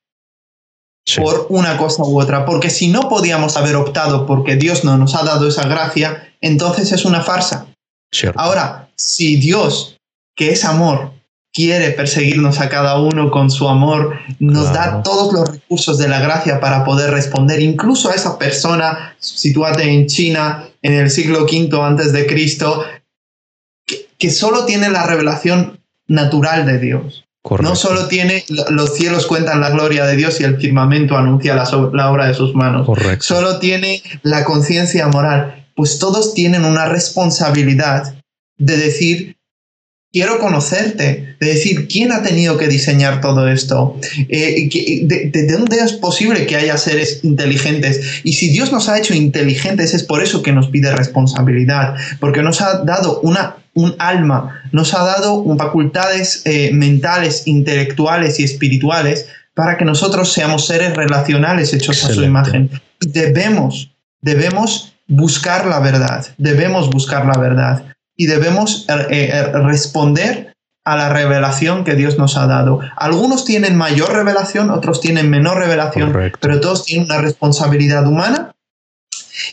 [1.17, 5.15] por una cosa u otra, porque si no podíamos haber optado porque Dios no nos
[5.15, 7.67] ha dado esa gracia, entonces es una farsa.
[8.37, 9.97] Ahora, si Dios,
[10.37, 11.13] que es amor,
[11.53, 16.21] quiere perseguirnos a cada uno con su amor, nos da todos los recursos de la
[16.21, 21.71] gracia para poder responder, incluso a esa persona, situate en China en el siglo V
[21.83, 22.85] antes de Cristo,
[24.19, 27.25] que solo tiene la revelación natural de Dios.
[27.61, 32.11] No solo tiene, los cielos cuentan la gloria de Dios y el firmamento anuncia la,
[32.11, 32.87] obra de sus manos.
[33.21, 35.67] Solo tiene la conciencia moral.
[35.75, 38.15] Pues todos tienen una responsabilidad
[38.59, 39.37] de decir,
[40.19, 43.97] quiero conocerte, de decir, ¿quién ha tenido que diseñar todo esto?
[44.29, 44.69] Eh,
[45.05, 48.01] de, de, dónde es posible que haya seres inteligentes?
[48.25, 52.43] Y si Dios nos ha hecho inteligentes, es por eso que nos pide responsabilidad, porque
[52.43, 59.29] nos ha dado una un alma, nos ha dado facultades eh, mentales, intelectuales y espirituales
[59.55, 62.71] para que nosotros seamos seres relacionales hechos a su imagen.
[62.99, 67.85] Debemos, debemos buscar la verdad, debemos buscar la verdad
[68.19, 70.53] y debemos eh, eh, responder
[70.85, 72.81] a la revelación que Dios nos ha dado.
[72.97, 78.53] Algunos tienen mayor revelación, otros tienen menor revelación, pero todos tienen una responsabilidad humana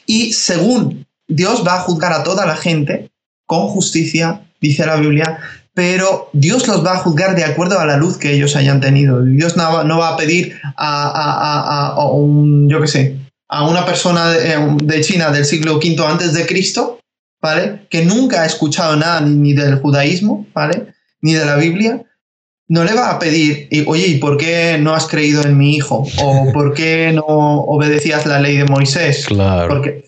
[0.05, 3.11] y según Dios va a juzgar a toda la gente,
[3.45, 5.39] con justicia, dice la Biblia,
[5.73, 9.23] pero Dios los va a juzgar de acuerdo a la luz que ellos hayan tenido.
[9.23, 13.17] Dios no, va a pedir a, un, yo qué sé,
[13.49, 16.94] a una persona de, China del siglo V antes de Cristo,
[17.45, 17.85] ¿vale?
[17.91, 20.95] Que nunca ha escuchado nada ni, del judaísmo, ¿vale?
[21.21, 22.03] Ni de la Biblia,
[22.67, 26.07] no le va a pedir, oye, ¿y por qué no has creído en mi hijo?
[26.23, 29.27] ¿O por qué no obedecías la ley de Moisés?
[29.27, 29.69] Claro.
[29.69, 30.05] Porque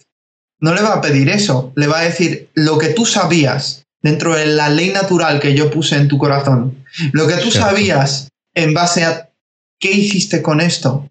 [0.59, 4.35] no le va a pedir eso, le va a decir lo que tú sabías dentro
[4.35, 8.73] de la ley natural que yo puse en tu corazón, lo que tú sabías en
[8.73, 9.29] base a
[9.79, 11.07] qué hiciste con esto.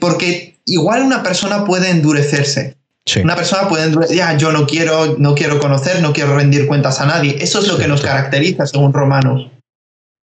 [0.00, 2.77] Porque igual una persona puede endurecerse.
[3.16, 7.06] Una persona puede ya, yo no quiero, no quiero conocer, no quiero rendir cuentas a
[7.06, 7.36] nadie.
[7.40, 9.50] Eso es lo que nos caracteriza según Romanos.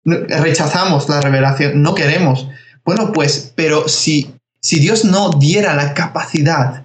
[0.04, 2.48] Rechazamos la revelación, no queremos.
[2.84, 6.84] Bueno, pues, pero si, si Dios no diera la capacidad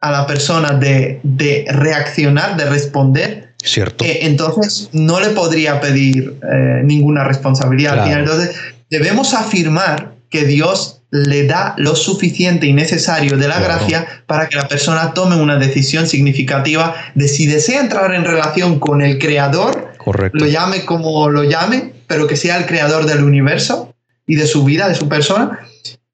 [0.00, 1.20] a la persona de,
[1.68, 4.04] reaccionar, de responder, Cierto.
[4.04, 8.06] Eh, entonces no le podría pedir eh, ninguna responsabilidad.
[8.12, 8.54] Entonces
[8.90, 14.56] debemos afirmar que Dios le da lo suficiente y necesario de la gracia para que
[14.56, 19.92] la persona tome una decisión significativa de si desea entrar en relación con el creador,
[20.32, 23.94] lo llame como lo llame, pero que sea el creador del universo
[24.26, 25.60] y de su vida, de su persona,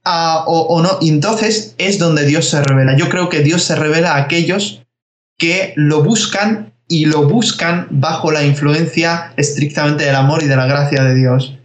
[0.04, 0.98] o, no.
[1.00, 2.94] entonces es donde Dios se revela.
[2.94, 4.82] Yo creo que Dios se revela a aquellos
[5.38, 10.66] que lo buscan y lo buscan bajo la influencia estrictamente del amor y de la
[10.66, 11.56] gracia de Dios.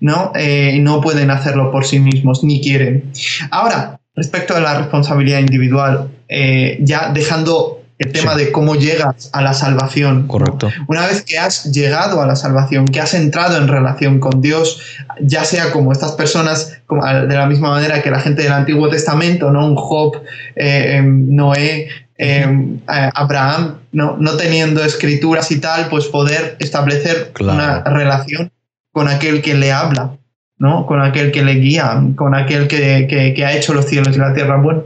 [0.00, 0.32] ¿No?
[0.34, 3.12] Eh, no pueden hacerlo por sí mismos, ni quieren.
[3.50, 9.42] Ahora, respecto a la responsabilidad individual, eh, ya dejando el tema de cómo llegas a
[9.42, 10.26] la salvación.
[10.26, 10.70] Correcto.
[10.88, 14.80] Una vez que has llegado a la salvación, que has entrado en relación con Dios,
[15.20, 18.88] ya sea como estas personas, como de la misma manera que la gente del Antiguo
[18.88, 19.66] Testamento, ¿no?
[19.66, 20.22] Un Job,
[20.56, 24.16] eh, em, Noé, em, Abraham, ¿no?
[24.18, 28.50] no teniendo escrituras y tal, pues poder establecer una relación
[28.92, 30.16] con aquel que le habla.
[30.58, 30.84] ¿no?
[30.84, 34.34] Con aquel que le guía, con aquel que, que ha hecho los cielos y la
[34.34, 34.58] tierra.
[34.58, 34.84] Bueno,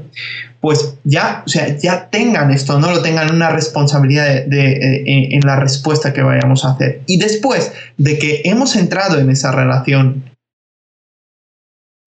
[0.65, 5.61] pues ya, o sea, ya tengan esto, no lo tengan una responsabilidad de, en, la
[5.61, 7.03] respuesta que vayamos a hacer.
[7.05, 10.25] Y después de que hemos entrado en esa relación,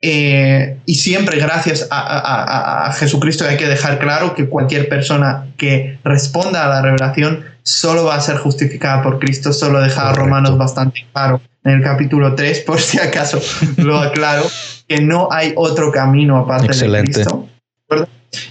[0.02, 6.66] eh, y siempre gracias a, Jesucristo hay que dejar claro que cualquier persona que responda
[6.66, 11.06] a la revelación solo va a ser justificada por Cristo, solo deja a Romanos bastante
[11.14, 13.41] claro en el capítulo 3, por si acaso
[13.78, 14.45] lo aclaro,
[14.88, 17.49] que no hay otro camino aparte de Cristo.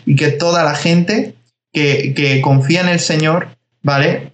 [0.04, 1.34] Y que toda la gente
[1.72, 3.48] que, que confía en el Señor,
[3.82, 4.32] ¿vale?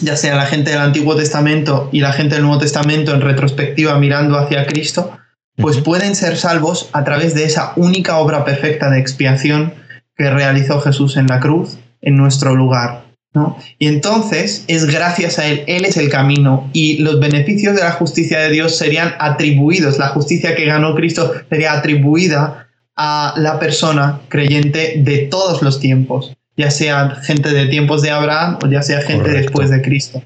[0.00, 3.98] Ya sea la gente del Antiguo Testamento y la gente del Nuevo Testamento en retrospectiva
[3.98, 5.18] mirando hacia Cristo,
[5.56, 9.74] pues pueden ser salvos a través de esa única obra perfecta de expiación
[10.16, 13.07] que realizó Jesús en la cruz en nuestro lugar.
[13.38, 13.56] ¿No?
[13.78, 17.92] Y entonces es gracias a Él, Él es el camino y los beneficios de la
[17.92, 24.20] justicia de Dios serían atribuidos, la justicia que ganó Cristo sería atribuida a la persona
[24.28, 29.00] creyente de todos los tiempos, ya sea gente de tiempos de Abraham o ya sea
[29.02, 30.22] gente después de Cristo.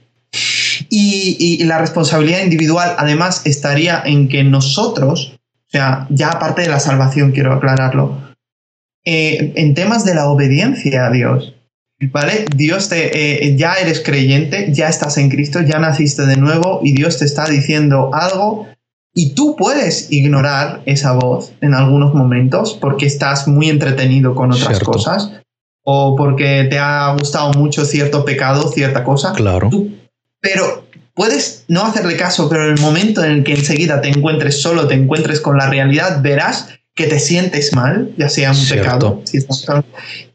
[0.88, 6.80] Y, la responsabilidad individual además estaría en que nosotros, o sea, ya aparte de la
[6.80, 8.18] salvación, quiero aclararlo,
[9.04, 11.51] eh, en temas de la obediencia a Dios,
[12.10, 12.46] ¿vale?
[12.54, 16.92] Dios te, eh, ya eres creyente, ya estás en Cristo, ya naciste de nuevo y
[16.92, 18.68] Dios te está diciendo algo
[19.14, 24.80] y tú puedes ignorar esa voz en algunos momentos porque estás muy entretenido con otras
[24.80, 25.32] cosas
[25.84, 29.32] o porque te ha gustado mucho cierto pecado, cierta cosa.
[29.32, 29.68] Claro.
[30.40, 34.62] pero puedes no hacerle caso, pero en el momento en el que enseguida te encuentres
[34.62, 39.22] solo, te encuentres con la realidad, verás que te sientes mal, ya sea un pecado,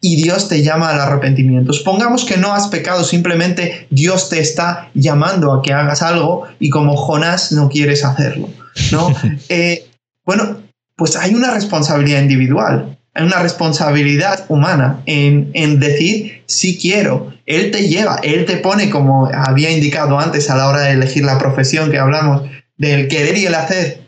[0.02, 1.72] y Dios te llama al arrepentimiento.
[1.72, 6.70] Supongamos que no has pecado, simplemente Dios te está llamando a que hagas algo y
[6.70, 8.50] como Jonás no quieres hacerlo,
[8.92, 9.14] ¿no?
[9.50, 9.88] Eh,
[10.26, 10.58] bueno,
[10.96, 17.34] pues hay una responsabilidad individual, hay una responsabilidad humana en, en decir si quiero.
[17.46, 21.24] Él te lleva, Él te pone, como había indicado antes a la hora de elegir
[21.24, 24.07] la profesión que hablamos, del querer y el hacer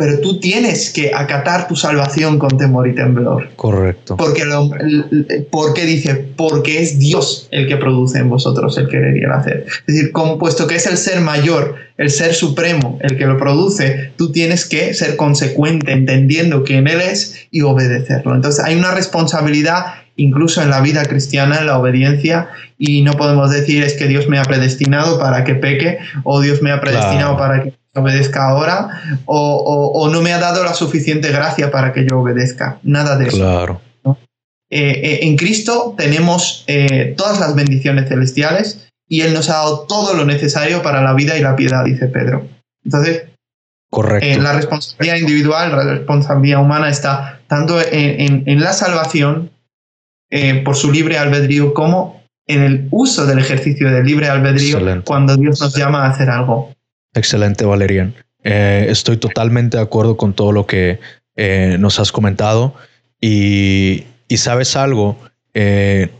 [0.00, 3.50] pero tú tienes que acatar tu salvación con temor y temblor.
[3.54, 4.16] Correcto.
[4.16, 4.70] Porque, lo,
[5.50, 9.66] porque dice, porque es Dios el que produce en vosotros el querer y el hacer.
[9.68, 13.36] Es decir, como puesto que es el ser mayor, el ser supremo, el que lo
[13.36, 18.34] produce, tú tienes que ser consecuente entendiendo quién Él es y obedecerlo.
[18.34, 22.48] Entonces hay una responsabilidad incluso en la vida cristiana, en la obediencia,
[22.78, 26.62] y no podemos decir es que Dios me ha predestinado para que peque o Dios
[26.62, 31.70] me ha predestinado para que obedezca ahora o, no me ha dado la suficiente gracia
[31.70, 32.78] para que yo obedezca.
[32.82, 33.36] Nada de eso.
[33.36, 33.80] Claro.
[34.72, 39.80] Eh, eh, en Cristo tenemos eh, todas las bendiciones celestiales y Él nos ha dado
[39.80, 42.46] todo lo necesario para la vida y la piedad, dice Pedro.
[42.84, 43.24] Entonces,
[43.90, 44.40] Correcto.
[44.40, 49.50] la responsabilidad individual, la responsabilidad humana está tanto en, la salvación
[50.64, 55.60] por su libre albedrío como en el uso del ejercicio del libre albedrío cuando Dios
[55.60, 56.72] nos llama a hacer algo.
[57.14, 58.14] Excelente, Valerian.
[58.42, 61.00] Eh, estoy totalmente de acuerdo con todo lo que
[61.36, 62.74] eh, nos has comentado
[63.20, 64.04] y,
[64.36, 65.18] sabes algo,
[65.52, 66.10] eh,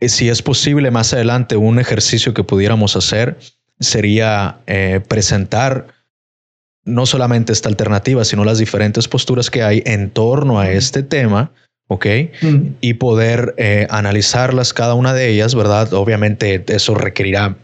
[0.00, 3.38] si es posible más adelante un ejercicio que pudiéramos hacer
[3.80, 4.60] sería
[5.08, 5.88] presentar
[6.84, 11.50] no solamente esta alternativa, sino las diferentes posturas que hay en torno a este tema
[11.88, 12.06] ¿ok?
[12.80, 15.92] Y poder eh, analizarlas cada una de ellas, ¿verdad?
[15.92, 17.56] Obviamente eso requerirá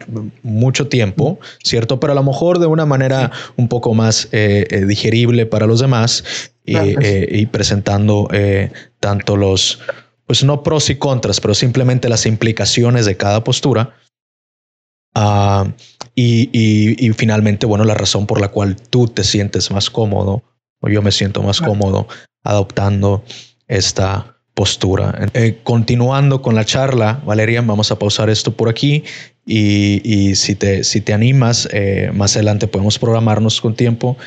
[0.42, 2.00] mucho tiempo, ¿cierto?
[2.00, 5.80] Pero a lo mejor de una manera un poco más eh, eh, digerible para los
[5.80, 8.28] demás y, presentando
[9.00, 9.80] tanto los,
[10.26, 13.96] pues no pros y contras, pero simplemente las implicaciones de cada postura.
[15.14, 15.66] Ah,
[16.14, 20.42] y, finalmente, bueno, la razón por la cual tú te sientes más cómodo
[20.80, 22.06] o yo me siento más cómodo
[22.44, 23.24] adoptando
[23.70, 25.30] esta postura.
[25.32, 29.04] Eh, continuando con la charla, Valeria, vamos a pausar esto por aquí
[29.46, 34.18] y, si, te, si te animas, eh, más adelante podemos programarnos con tiempo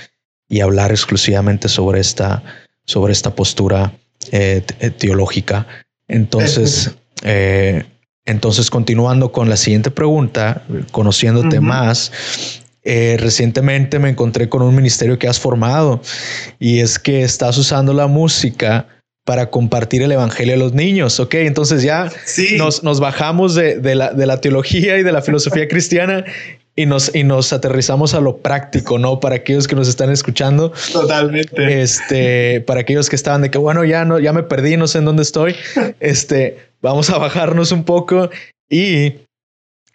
[0.49, 2.41] y hablar exclusivamente sobre esta,
[2.85, 3.93] sobre esta postura
[4.31, 4.61] eh,
[4.97, 5.67] teológica.
[6.07, 6.91] Entonces,
[8.25, 12.11] entonces, continuando con la siguiente pregunta, conociéndote más,
[12.83, 16.01] recientemente me encontré con un ministerio que has formado
[16.59, 18.87] y es que estás usando la música
[19.26, 21.19] para compartir el evangelio a los niños.
[21.19, 22.11] Ok, entonces ya
[22.57, 26.26] nos, nos, bajamos de, de, la, de, la, teología y de la filosofía cristiana
[26.76, 29.19] y nos, y nos aterrizamos a lo práctico, ¿no?
[29.19, 30.74] Para aquellos que nos están escuchando.
[30.91, 31.82] Totalmente.
[31.82, 34.97] Este, para aquellos que estaban de que, bueno, ya no, ya me perdí, no sé
[34.97, 35.55] en dónde estoy.
[35.99, 38.30] Este, vamos a bajarnos un poco
[38.69, 39.13] y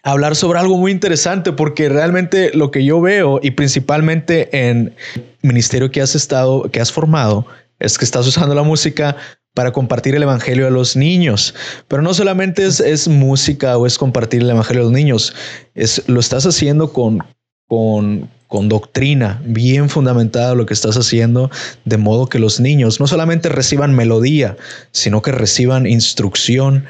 [0.03, 5.23] hablar sobre algo muy interesante porque realmente lo que yo veo y principalmente en el
[5.43, 7.47] ministerio que has estado, que has formado,
[7.79, 9.17] es que estás usando la música
[9.55, 11.55] para compartir el evangelio a los niños.
[11.89, 15.35] Pero no solamente es, música o es compartir el evangelio a los niños,
[15.75, 17.25] es, lo estás haciendo con,
[17.67, 21.51] con, con doctrina bien fundamentada lo que estás haciendo,
[21.85, 24.57] de modo que los niños no solamente reciban melodía,
[24.93, 26.87] sino que reciban instrucción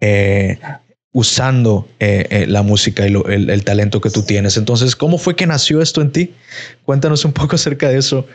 [0.00, 0.58] eh,
[1.12, 4.58] usando eh, eh, la música y el, talento que tú tienes.
[4.58, 6.34] Entonces, ¿cómo fue que nació esto en ti?
[6.84, 8.26] Cuéntanos un poco acerca de eso.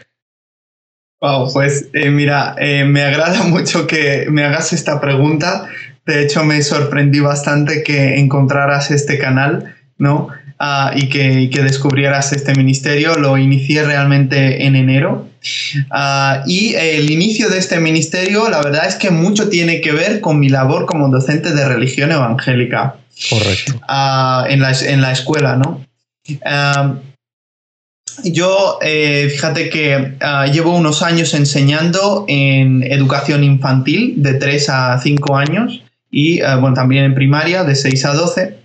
[1.21, 5.67] Wow, pues eh, mira, me agrada mucho que me hagas esta pregunta.
[6.05, 10.29] De hecho, me sorprendí bastante que encontraras este canal, ¿no?
[10.57, 13.15] Ah, y, que, que, descubrieras este ministerio.
[13.15, 15.27] Lo inicié realmente en enero.
[15.89, 20.21] Ah, y el inicio de este ministerio, la verdad es que mucho tiene que ver
[20.21, 22.95] con mi labor como docente de religión evangélica.
[23.29, 23.79] Correcto.
[23.87, 25.83] Ah, en, la, en, la, escuela, ¿no?
[28.23, 30.13] Yo, eh, fíjate que
[30.51, 37.05] llevo unos años enseñando en educación infantil de 3 a 5 años y bueno, también
[37.05, 38.61] en primaria de 6 a 12.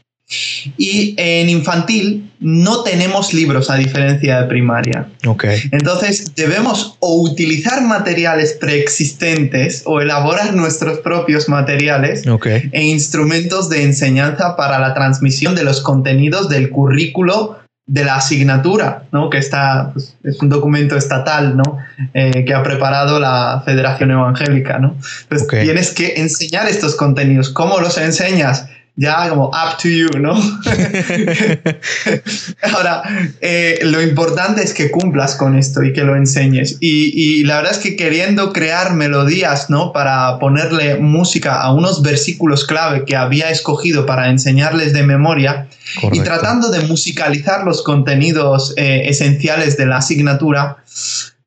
[0.77, 5.09] Y en infantil no tenemos libros a diferencia de primaria.
[5.25, 5.63] Okay.
[5.71, 12.25] Entonces debemos o utilizar materiales preexistentes o elaborar nuestros propios materiales
[12.73, 19.05] e instrumentos de enseñanza para la transmisión de los contenidos del currículo de la asignatura,
[19.13, 19.31] ¿no?
[19.31, 21.79] que está, pues, es un documento estatal ¿no?
[22.15, 24.79] Eh, que ha preparado la Federación Evangélica.
[24.79, 24.97] ¿no?
[25.23, 27.51] Entonces tienes que enseñar estos contenidos.
[27.51, 28.69] ¿Cómo los enseñas?
[28.97, 30.33] Ya como up to you, ¿no?
[32.75, 33.03] Ahora,
[33.43, 36.79] eh, lo importante es que cumplas con esto y que lo enseñes.
[36.81, 39.93] Y, la verdad es que queriendo crear melodías, ¿no?
[39.93, 45.69] Para ponerle música a unos versículos clave que había escogido para enseñarles de memoria
[46.11, 50.79] y tratando de musicalizar los contenidos eh, esenciales de la asignatura,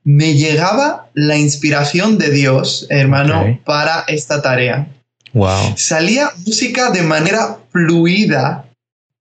[0.04, 4.88] me llegaba la inspiración de Dios, hermano, para esta tarea.
[5.76, 8.66] Salía música de manera fluida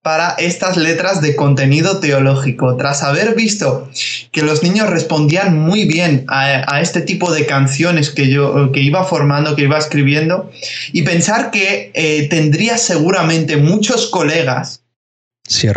[0.03, 2.77] para estas letras de contenido teológico.
[2.77, 3.91] Tras haber visto
[4.33, 9.05] que los niños respondían muy bien a, este tipo de canciones que yo que iba
[9.05, 10.51] formando, que iba escribiendo,
[10.93, 14.83] y pensar que eh, tendría seguramente muchos colegas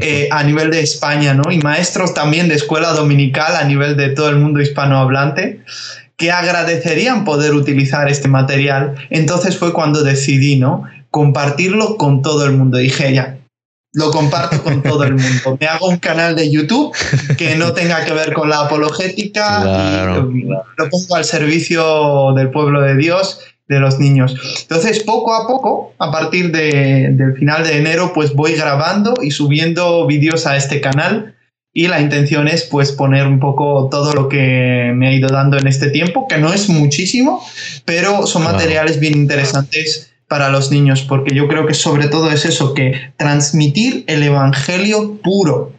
[0.01, 1.51] eh, a nivel de España, ¿no?
[1.51, 5.61] Y maestros también de escuela dominical a nivel de todo el mundo hispanohablante
[6.21, 8.93] que agradecerían poder utilizar este material.
[9.09, 10.83] Entonces fue cuando decidí, ¿no?
[11.09, 12.77] Compartirlo con todo el mundo.
[12.77, 13.39] Dije, ya,
[13.93, 15.57] lo comparto con todo el mundo.
[15.59, 16.95] Me hago un canal de YouTube
[17.37, 19.63] que no tenga que ver con la apologética
[20.31, 24.35] y lo pongo al servicio del pueblo de Dios, de los niños.
[24.61, 30.05] Entonces, poco a poco, a partir del final de enero, pues voy grabando y subiendo
[30.05, 31.33] vídeos a este canal
[31.73, 35.57] y la intención es pues poner un poco todo lo que me ha ido dando
[35.57, 37.43] en este tiempo, que no es muchísimo,
[37.85, 42.45] pero son materiales bien interesantes para los niños, porque yo creo que sobre todo es
[42.45, 45.73] eso, que transmitir el Evangelio puro,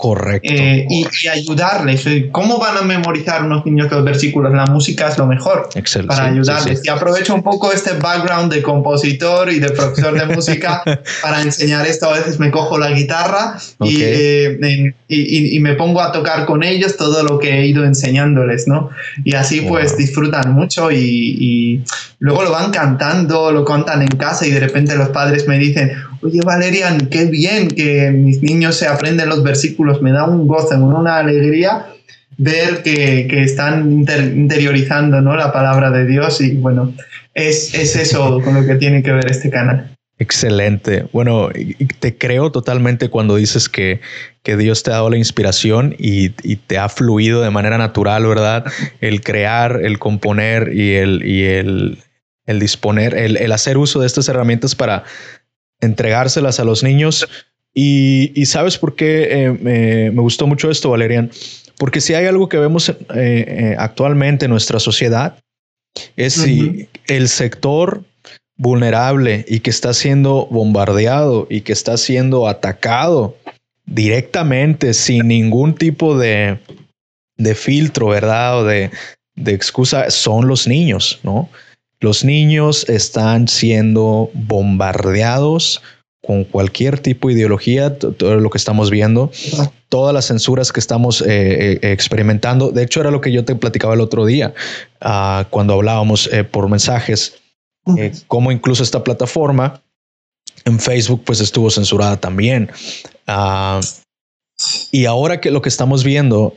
[0.00, 0.52] Correcto.
[0.54, 2.06] Eh, y, ayudarles.
[2.30, 4.54] ¿Cómo van a memorizar unos niños los versículos?
[4.54, 6.14] La música es lo mejor Excelente.
[6.14, 6.82] para ayudarles.
[6.84, 10.84] Y aprovecho un poco este background de compositor y de profesor de música
[11.22, 12.08] para enseñar esto.
[12.08, 16.96] A veces me cojo la guitarra eh, y, y, me pongo a tocar con ellos
[16.96, 18.90] todo lo que he ido enseñándoles, ¿no?
[19.24, 21.82] Y así pues disfrutan mucho y,
[22.20, 25.90] luego lo van cantando, lo cantan en casa y de repente los padres me dicen,
[26.22, 30.76] oye Valerian, qué bien que mis niños se aprenden los versículos, me da un gozo,
[30.76, 31.86] una alegría
[32.38, 35.36] ver que, están interiorizando ¿no?
[35.36, 36.94] la palabra de Dios y bueno,
[37.34, 39.90] es, eso con lo que tiene que ver este canal.
[40.20, 41.06] Excelente.
[41.12, 41.48] Bueno,
[42.00, 44.00] te creo totalmente cuando dices que,
[44.42, 48.64] que Dios te ha dado la inspiración y, te ha fluido de manera natural, ¿verdad?
[49.00, 51.98] El crear, el componer y el, y el,
[52.46, 55.04] el disponer, el, el, hacer uso de estas herramientas para
[55.80, 57.28] entregárselas a los niños.
[57.74, 61.30] Y, sabes por qué eh, me, gustó mucho esto, Valerian,
[61.78, 65.38] porque si hay algo que vemos eh, eh, actualmente en nuestra sociedad,
[66.16, 68.02] es si el sector
[68.56, 73.36] vulnerable y que está siendo bombardeado y que está siendo atacado
[73.86, 76.58] directamente sin ningún tipo de,
[77.36, 78.60] de filtro, ¿verdad?
[78.60, 78.90] O de,
[79.36, 81.48] de excusa, son los niños, ¿no?
[82.00, 85.82] Los niños están siendo bombardeados
[86.28, 89.30] con cualquier tipo de ideología, todo lo que estamos viendo,
[89.88, 92.70] todas las censuras que estamos eh, eh, experimentando.
[92.70, 94.52] De hecho, era lo que yo te platicaba el otro día
[95.00, 97.38] ah, cuando hablábamos eh, por mensajes,
[98.26, 99.80] cómo incluso esta plataforma
[100.66, 102.70] en Facebook pues estuvo censurada también.
[103.26, 103.80] Ah,
[104.92, 106.52] y ahora que lo que estamos viendo,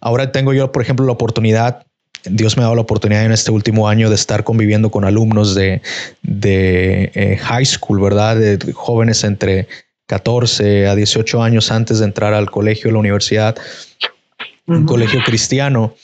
[0.00, 1.86] ahora tengo yo, por ejemplo, la oportunidad
[2.30, 5.54] Dios me ha dado la oportunidad en este último año de estar conviviendo con alumnos
[5.54, 5.80] de,
[6.22, 8.36] eh, high school, ¿verdad?
[8.36, 9.68] De jóvenes entre
[10.06, 13.56] 14 a 18 años antes de entrar al colegio, a la universidad,
[14.66, 15.94] un colegio cristiano.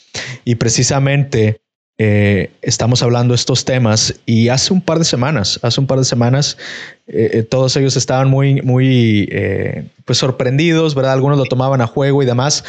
[0.45, 1.63] Y precisamente
[1.99, 6.05] eh, estamos hablando estos temas y hace un par de semanas, hace un par de
[6.05, 6.57] semanas,
[7.07, 9.31] eh, eh, todos ellos estaban muy, muy
[10.05, 11.13] pues sorprendidos, ¿verdad?
[11.13, 12.65] Algunos lo tomaban a juego y demás,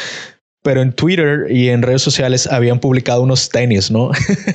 [0.64, 4.12] pero en Twitter y en redes sociales habían publicado unos tenis, ¿no?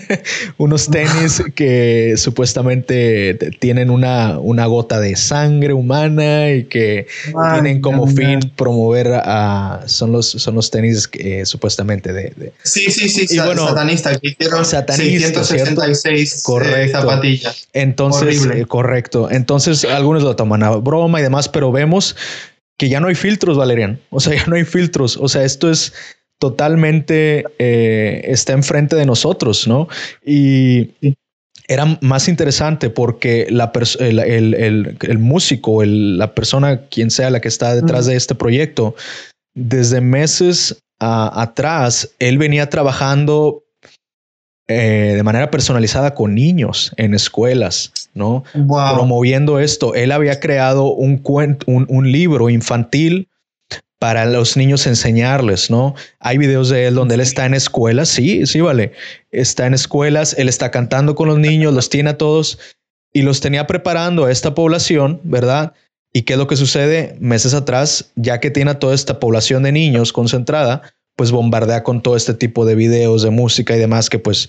[0.56, 7.06] unos tenis que supuestamente tienen una, una gota de sangre humana y que
[7.52, 9.82] tienen como fin promover a...
[9.86, 14.64] Son los, son los tenis que, supuestamente de, Sí, sí, sí, y bueno, satanista, hicieron
[14.64, 17.68] 666 eh, zapatillas.
[17.74, 19.30] Entonces, eh, correcto.
[19.30, 22.16] Entonces, algunos lo toman a broma y demás, pero vemos
[22.78, 24.00] que ya no hay filtros, Valerian.
[24.10, 25.16] O sea, ya no hay filtros.
[25.16, 25.92] O sea, esto es
[26.38, 29.88] totalmente, eh, está enfrente de nosotros, ¿no?
[30.24, 30.90] Y
[31.66, 37.48] era más interesante porque la el, el, el, músico, la persona, quien sea la que
[37.48, 38.94] está detrás de este proyecto,
[39.54, 43.64] desde meses atrás, él venía trabajando
[44.70, 48.44] eh, de manera personalizada con niños en escuelas, ¿no?
[48.52, 49.94] Promoviendo esto.
[49.94, 53.28] Él había creado un, cuento, un, libro infantil
[53.98, 55.94] para los niños enseñarles, ¿no?
[56.20, 58.92] Hay videos de él donde él está en escuelas, sí, sí, vale.
[59.30, 62.58] Está en escuelas, él está cantando con los niños, los tiene a todos
[63.10, 65.72] y los tenía preparando a esta población, ¿verdad?
[66.12, 68.12] ¿Y qué es lo que sucede meses atrás?
[68.16, 70.82] Ya que tiene a toda esta población de niños concentrada,
[71.18, 74.48] pues bombardea con todo este tipo de videos, de música y demás que pues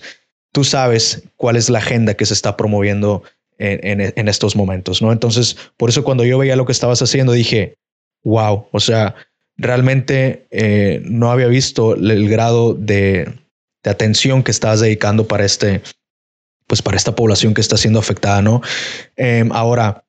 [0.52, 3.24] tú sabes cuál es la agenda que se está promoviendo
[3.58, 5.10] en, estos momentos, ¿no?
[5.12, 7.76] Entonces, por eso cuando yo veía lo que estabas haciendo, dije,
[8.22, 9.16] wow, o sea,
[9.56, 13.34] realmente eh, no había visto el grado de,
[13.84, 15.82] atención que estás dedicando para este,
[16.68, 18.62] pues para esta población que está siendo afectada, ¿no?
[19.16, 20.04] Em, ahora,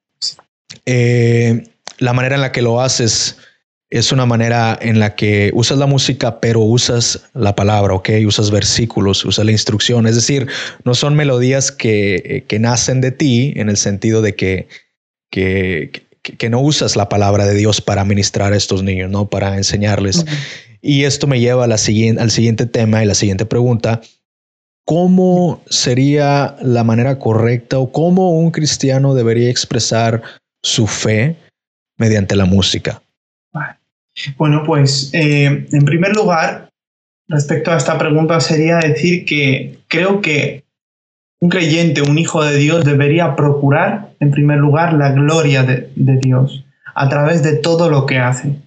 [0.86, 1.64] eh,
[1.97, 3.38] la manera en la que lo haces,
[3.92, 8.10] es una manera en la que usas la música, pero usas la palabra, ¿ok?
[8.26, 10.08] Usas versículos, usas la instrucción.
[10.08, 10.48] Es decir,
[10.86, 14.70] no son melodías que, que nacen de ti en el sentido de que,
[15.30, 19.30] que, que, no usas la palabra de Dios para ministrar a estos niños, ¿no?
[19.30, 20.26] Para enseñarles.
[20.82, 24.00] Y esto me lleva a la siguiente, al siguiente tema y la siguiente pregunta.
[24.86, 30.22] ¿Cómo sería la manera correcta o cómo un cristiano debería expresar
[30.64, 31.36] su fe
[31.98, 33.02] mediante la música?
[34.38, 36.69] Bueno, pues eh, en primer lugar,
[37.28, 40.63] respecto a esta pregunta sería decir que creo que
[41.39, 46.63] un creyente, un hijo de Dios, debería procurar, en primer lugar, la gloria de, Dios
[46.93, 48.57] a través de todo lo que hace.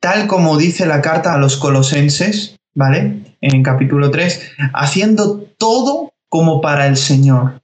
[0.00, 3.34] Tal como dice la carta a los colosenses, ¿vale?
[3.40, 7.60] En capítulo 3, haciendo todo como para el Señor.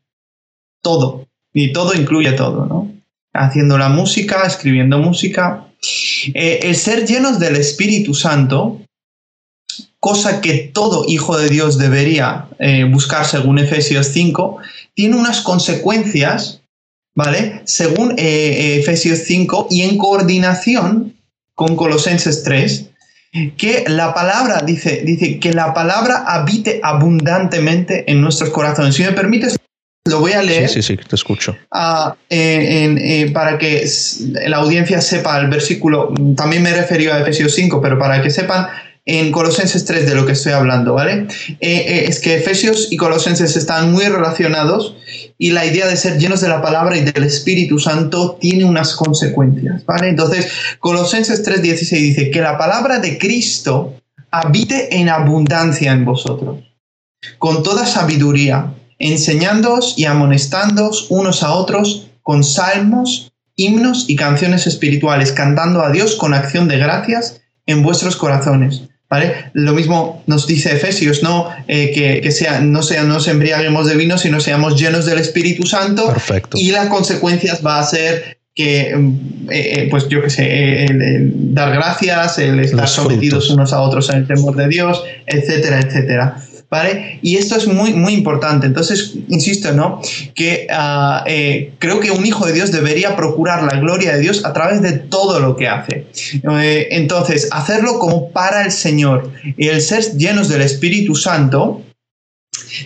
[0.82, 1.26] Todo.
[1.54, 2.92] Y todo incluye todo, ¿no?
[3.32, 8.80] Haciendo la música, escribiendo música, eh, el ser llenos del Espíritu Santo,
[10.00, 14.58] cosa que todo hijo de Dios debería eh, buscar según Efesios 5,
[14.94, 16.60] tiene unas consecuencias,
[17.14, 17.62] ¿vale?
[17.64, 21.16] Según eh, Efesios 5 y en coordinación
[21.54, 22.86] con Colosenses 3,
[23.56, 28.94] que la palabra, dice, dice que la palabra habite abundantemente en nuestros corazones.
[28.94, 29.58] Si me permites,
[30.04, 30.68] lo voy a leer.
[30.68, 31.56] Sí, sí, sí, te escucho.
[31.70, 33.86] Ah, eh, para que
[34.46, 38.30] la audiencia sepa el versículo, también me he referido a Efesios 5, pero para que
[38.30, 38.68] sepan
[39.08, 41.26] en Colosenses 3 de lo que estoy hablando, ¿vale?
[41.48, 44.96] Eh, eh, es que Efesios y Colosenses están muy relacionados
[45.38, 48.94] y la idea de ser llenos de la palabra y del Espíritu Santo tiene unas
[48.94, 50.10] consecuencias, ¿vale?
[50.10, 53.94] Entonces, Colosenses 3:16 dice que la palabra de Cristo
[54.30, 56.58] habite en abundancia en vosotros,
[57.38, 65.32] con toda sabiduría enseñándoos y amonestándoos unos a otros con salmos, himnos y canciones espirituales,
[65.32, 68.82] cantando a Dios con acción de gracias en vuestros corazones.
[69.10, 69.50] ¿Vale?
[69.54, 71.48] Lo mismo nos dice Efesios, ¿no?
[71.66, 75.66] Eh, que, sea, no, sea, no nos embriaguemos de vino, sino seamos llenos del Espíritu
[75.66, 76.08] Santo.
[76.08, 76.58] Perfecto.
[76.60, 81.54] Y las consecuencias va a ser que, mm, eh, eh, pues yo qué sé, el,
[81.54, 86.36] dar gracias, el estar sometidos unos a otros en el temor de Dios, etcétera, etcétera.
[86.70, 87.18] ¿Vale?
[87.22, 88.66] Y esto es muy, muy importante.
[88.66, 90.00] Entonces, insisto, ¿no?
[90.34, 94.44] Que ah, eh, creo que un hijo de Dios debería procurar la gloria de Dios
[94.44, 96.06] a través de todo lo que hace.
[96.32, 101.82] Eh, entonces, hacerlo como para el Señor y el ser llenos del Espíritu Santo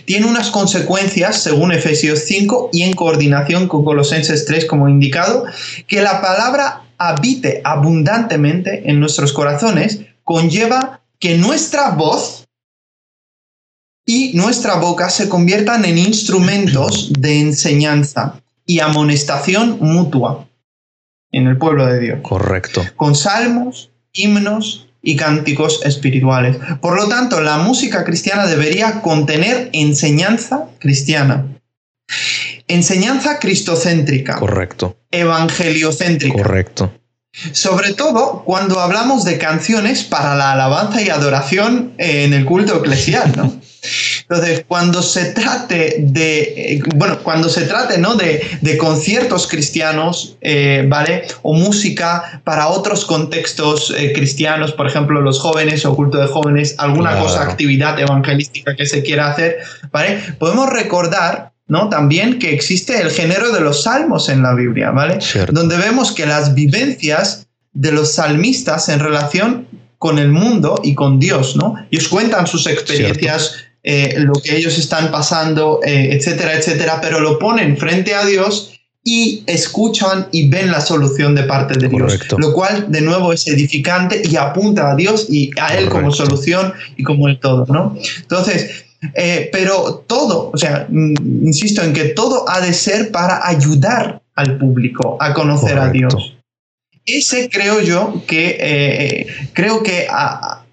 [0.05, 5.45] tiene unas consecuencias, según Efesios 5 y en coordinación con Colosenses 3, como indicado,
[5.87, 12.42] que la palabra habite abundantemente en nuestros corazones conlleva que nuestra voz
[14.05, 20.47] y nuestra boca se conviertan en instrumentos de enseñanza y amonestación mutua
[21.31, 22.19] en el pueblo de Dios.
[22.21, 22.83] Correcto.
[22.95, 26.57] Con salmos, himnos, y cánticos espirituales.
[26.81, 31.45] Por lo tanto, la música cristiana debería contener enseñanza cristiana.
[32.69, 34.37] Enseñanza cristocéntrica.
[34.37, 34.97] Correcto.
[35.11, 36.37] Evangeliocéntrica.
[36.37, 36.93] Correcto.
[37.51, 43.33] Sobre todo cuando hablamos de canciones para la alabanza y adoración en el culto eclesial,
[43.35, 43.53] ¿no?
[44.21, 48.15] Entonces, cuando se trate de, eh, bueno, cuando se trate, ¿no?
[48.15, 48.41] De,
[48.77, 51.23] conciertos cristianos, eh, ¿vale?
[51.41, 56.75] O música para otros contextos eh, cristianos, por ejemplo, los jóvenes o culto de jóvenes,
[56.77, 59.57] alguna cosa, actividad evangelística que se quiera hacer,
[59.91, 60.19] ¿vale?
[60.39, 61.89] Podemos recordar ¿no?
[61.89, 65.19] También que existe el género de los salmos en la Biblia, ¿vale?
[65.49, 69.67] Donde vemos que las vivencias de los salmistas en relación
[69.97, 71.75] con el mundo y con Dios, ¿no?
[71.89, 77.37] Ellos cuentan sus experiencias, eh, lo que ellos están pasando, eh, etcétera, etcétera, pero lo
[77.37, 78.73] ponen frente a Dios
[79.03, 83.45] y escuchan y ven la solución de parte de Dios, lo cual de nuevo es
[83.47, 87.97] edificante y apunta a Dios y a Él como solución y como el todo, ¿no?
[88.21, 93.45] Entonces, eh, pero todo, o sea, mm, insisto en que todo ha de ser para
[93.45, 96.37] ayudar al público a conocer a Dios.
[97.05, 100.07] Ese creo yo que eh, creo que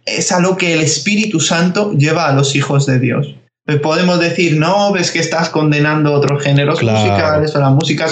[0.04, 3.34] es a lo que el Espíritu Santo lleva a los hijos de Dios.
[3.64, 8.06] Pues podemos decir, no, ves que estás condenando otros géneros musicales o la música.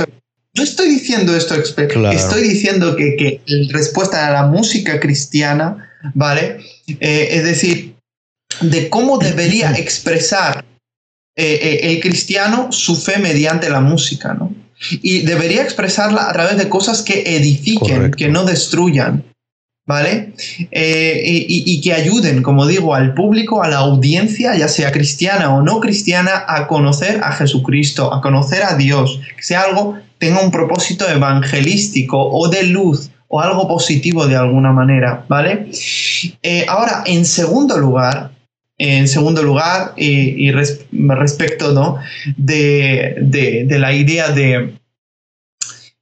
[0.55, 6.59] No estoy diciendo esto, estoy diciendo que, que respuesta a la música cristiana, ¿vale?
[7.01, 7.97] Eh, es decir,
[8.61, 10.65] de cómo debería expresar
[11.37, 14.55] eh, eh, el cristiano su fe mediante la música, ¿no?
[14.91, 19.25] Y debería expresarla a través de cosas que edifiquen, que no destruyan,
[19.89, 20.35] ¿vale?
[20.71, 25.63] Eh, y, que ayuden, como digo, al público, a la audiencia, ya sea cristiana o
[25.63, 30.51] no cristiana, a conocer a Jesucristo, a conocer a Dios, que sea algo, tenga un
[30.51, 35.71] propósito evangelístico o de luz o algo positivo de alguna manera, ¿vale?
[36.69, 38.33] ahora, en segundo lugar,
[38.77, 41.97] en segundo lugar, y, respecto ¿no?
[42.37, 44.75] de, la idea de,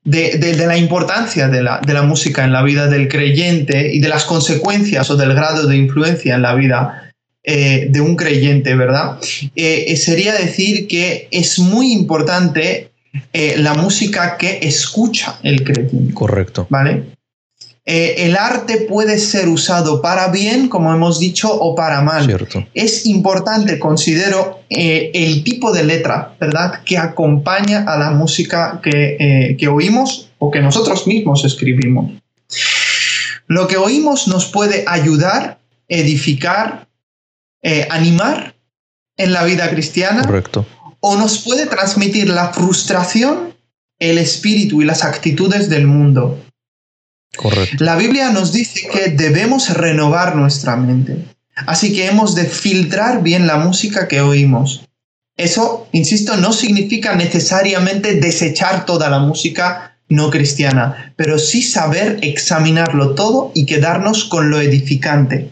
[0.06, 4.08] de, la importancia de la, de la, música en la vida del creyente y de
[4.08, 9.18] las consecuencias o del grado de influencia en la vida eh, de un creyente, ¿verdad?
[9.54, 12.90] Eh, sería decir que es muy importante
[13.32, 16.14] eh, la música que escucha el creyente.
[16.14, 16.66] Correcto.
[16.70, 17.15] ¿Vale?
[17.88, 22.26] Eh, el arte puede ser usado para bien, como hemos dicho, o para mal.
[22.74, 29.16] Es importante, considero, eh, el tipo de letra, ¿verdad?, que acompaña a la música que,
[29.20, 32.10] eh, que oímos o que nosotros mismos escribimos.
[33.46, 36.88] Lo que oímos nos puede ayudar, edificar,
[37.90, 38.54] animar
[39.16, 40.22] en la vida cristiana.
[40.22, 40.64] Correcto.
[41.00, 43.54] O nos puede transmitir la frustración,
[43.98, 46.45] el espíritu y las actitudes del mundo.
[47.78, 51.24] La Biblia nos dice que debemos renovar nuestra mente.
[51.66, 54.82] Así que hemos de filtrar bien la música que oímos.
[55.36, 63.14] Eso, insisto, no significa necesariamente desechar toda la música no cristiana, pero sí saber examinarlo
[63.14, 65.50] todo y quedarnos con lo edificante.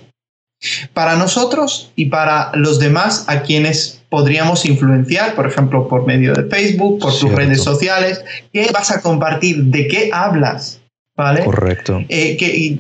[0.93, 6.45] Para nosotros y para los demás a quienes podríamos influenciar, por ejemplo, por medio de
[6.45, 9.65] Facebook, por tus redes sociales, ¿qué vas a compartir?
[9.65, 10.81] ¿De qué hablas?
[11.17, 11.45] ¿Vale?
[11.45, 12.05] Correcto.
[12.09, 12.79] Eh, que,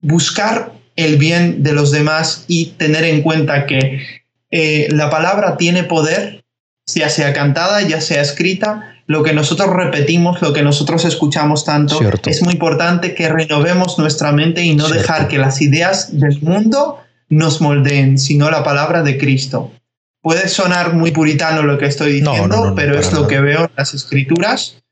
[0.00, 4.02] buscar el bien de los demás y tener en cuenta que
[4.50, 6.44] eh, la palabra tiene poder,
[6.94, 12.00] ya sea cantada, ya sea escrita, lo que nosotros repetimos, lo que nosotros escuchamos tanto,
[12.26, 17.00] es muy importante que renovemos nuestra mente y no dejar que las ideas del mundo
[17.28, 19.72] nos moldeen, sino la palabra de Cristo.
[20.22, 23.94] Puede sonar muy puritano lo que estoy diciendo, pero es lo que veo en las
[23.94, 24.82] escrituras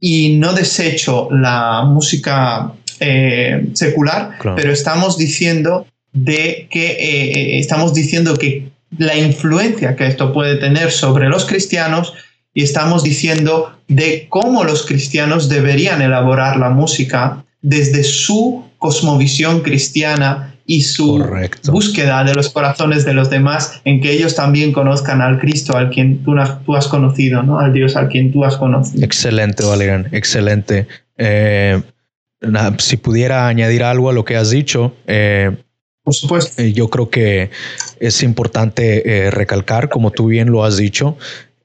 [0.00, 7.92] y no desecho la música eh, secular, pero estamos diciendo de que eh, eh, estamos
[7.92, 12.14] diciendo que la influencia que esto puede tener sobre los cristianos
[12.54, 20.55] y estamos diciendo de cómo los cristianos deberían elaborar la música desde su cosmovisión cristiana
[20.66, 21.24] y su
[21.68, 25.90] búsqueda de los corazones de los demás en que ellos también conozcan al Cristo al
[25.90, 27.60] quien tú, has conocido, ¿no?
[27.60, 29.04] Al Dios al quien tú has conocido.
[29.04, 30.88] Excelente, Valerian, excelente.
[31.16, 31.80] Eh,
[32.78, 35.56] si pudiera añadir algo a lo que has dicho, eh,
[36.02, 36.60] por supuesto.
[36.60, 37.50] Eh, yo creo que
[38.00, 41.16] es importante recalcar, como tú bien lo has dicho,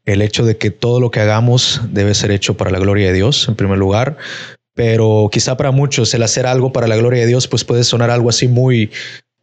[0.05, 3.13] el hecho de que todo lo que hagamos debe ser hecho para la gloria de
[3.13, 4.17] Dios, en primer lugar,
[4.73, 8.09] pero quizá para muchos el hacer algo para la gloria de Dios pues puede sonar
[8.09, 8.91] algo así muy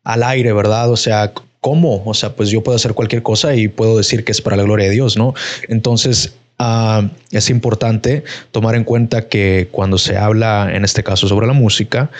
[0.04, 0.90] al aire, ¿verdad?
[0.90, 2.02] O sea, ¿cómo?
[2.04, 4.62] O sea, pues yo puedo hacer cualquier cosa y puedo decir que es para la
[4.62, 5.34] gloria de Dios, ¿no?
[5.68, 11.46] Entonces, ah, es importante tomar en cuenta que cuando se habla, en este caso, sobre
[11.46, 12.10] la música,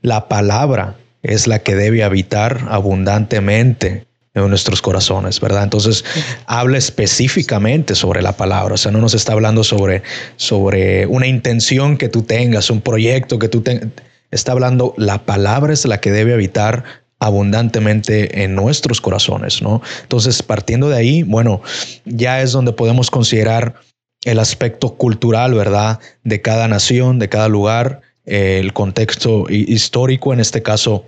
[0.00, 5.62] la palabra es la que debe habitar abundantemente en nuestros corazones, ¿verdad?
[5.62, 6.04] Entonces
[6.46, 10.02] habla específicamente sobre la palabra, o sea, no nos está hablando sobre,
[10.36, 13.88] sobre una intención que tú tengas, un proyecto que tú tengas,
[14.32, 16.84] está hablando, la palabra es la que debe habitar
[17.20, 19.80] abundantemente en nuestros corazones, ¿no?
[20.02, 21.62] Entonces, partiendo de ahí, bueno,
[22.04, 23.74] ya es donde podemos considerar
[24.24, 26.00] el aspecto cultural, ¿verdad?
[26.24, 31.04] De cada nación, de cada lugar, el contexto histórico, en este caso,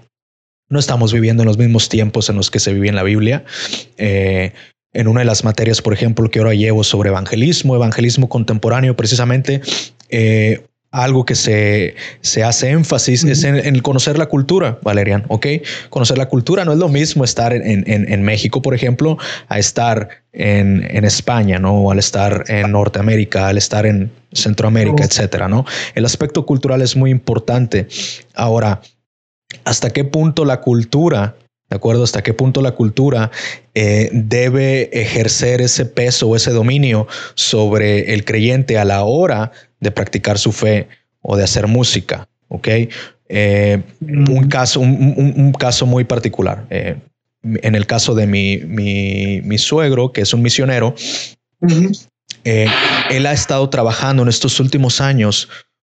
[0.68, 3.44] no estamos viviendo en los mismos tiempos en los que se vivía en la Biblia.
[3.98, 4.52] Eh,
[4.93, 9.60] en una de las materias, por ejemplo, que ahora llevo sobre evangelismo, evangelismo contemporáneo, precisamente,
[10.09, 15.47] eh, algo que se, se hace énfasis es en, en, conocer la cultura, Valerian, ¿ok?
[15.90, 19.18] Conocer la cultura no es lo mismo estar en, en, en México, por ejemplo,
[19.48, 21.74] a estar en, España, ¿no?
[21.74, 25.66] O al estar en Norteamérica, al estar en Centroamérica, etcétera, ¿no?
[25.94, 27.88] El aspecto cultural es muy importante.
[28.34, 28.80] Ahora,
[29.64, 31.36] hasta qué punto la cultura,
[31.68, 32.04] ¿de acuerdo?
[32.04, 33.30] Hasta qué punto la cultura
[33.74, 39.90] eh, debe ejercer ese peso o ese dominio sobre el creyente a la hora de
[39.90, 40.88] practicar su fe
[41.22, 42.68] o de hacer música, ¿ok?
[43.28, 46.66] Eh, un, caso, un, caso muy particular.
[46.70, 46.96] Eh,
[47.42, 50.94] en el caso de mi, mi, suegro, que es un misionero,
[52.44, 55.48] él ha estado trabajando en estos últimos años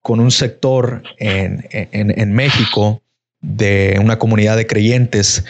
[0.03, 3.03] con un sector en, en, en México
[3.41, 5.45] de una comunidad de creyentes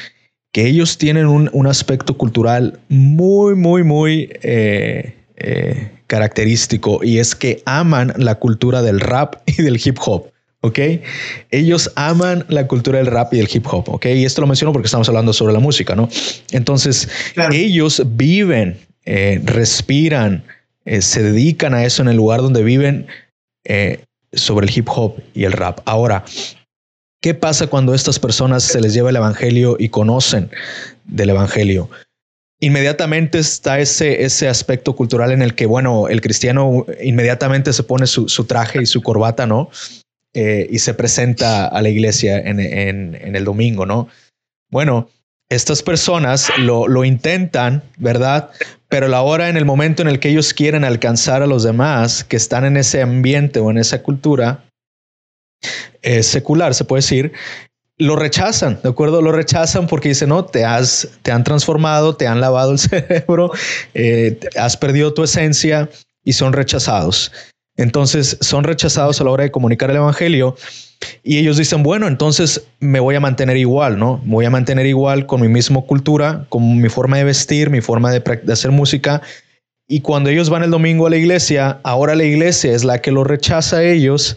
[0.52, 7.62] que ellos tienen un, aspecto cultural muy, muy, muy eh, eh, característico y es que
[7.66, 10.31] aman la cultura del rap y del hip hop.
[10.62, 10.78] ¿ok?
[11.51, 14.06] Ellos aman la cultura del rap y del hip hop, ¿ok?
[14.06, 16.09] Y esto lo menciono porque estamos hablando sobre la música, ¿no?
[16.51, 17.09] Entonces,
[17.52, 20.43] ellos viven, eh, respiran,
[21.01, 23.06] se dedican a eso en el lugar donde viven
[24.32, 25.78] sobre el hip hop y el rap.
[25.85, 26.24] Ahora,
[27.20, 30.51] ¿Qué pasa cuando estas personas se les lleva el Evangelio y conocen
[31.05, 31.90] del Evangelio?
[32.61, 38.07] Inmediatamente está ese, ese aspecto cultural en el que, bueno, el cristiano inmediatamente se pone
[38.07, 39.70] su, traje y su corbata, ¿no?
[40.32, 44.09] Eh, y se presenta a la iglesia en, el domingo, ¿no?
[44.70, 45.09] Bueno,
[45.49, 48.51] estas personas lo, lo, intentan, ¿verdad?
[48.89, 52.23] Pero la hora, en el momento en el que ellos quieren alcanzar a los demás
[52.23, 54.68] que están en ese ambiente o en esa cultura,
[56.02, 57.32] eh, secular, se puede decir,
[57.98, 59.20] lo rechazan, ¿de acuerdo?
[59.20, 63.51] Lo rechazan porque dicen, no, te, has, te han transformado, te han lavado el cerebro,
[63.94, 65.89] eh, has perdido tu esencia
[66.24, 67.32] y son rechazados.
[67.76, 70.56] Entonces son rechazados a la hora de comunicar el Evangelio
[71.22, 74.20] y ellos dicen, bueno, entonces me voy a mantener igual, ¿no?
[74.24, 78.10] voy a mantener igual con mi misma cultura, con mi forma de vestir, mi forma
[78.10, 79.22] de, de hacer música.
[79.86, 83.12] Y cuando ellos van el domingo a la iglesia, ahora la iglesia es la que
[83.12, 84.36] los rechaza a ellos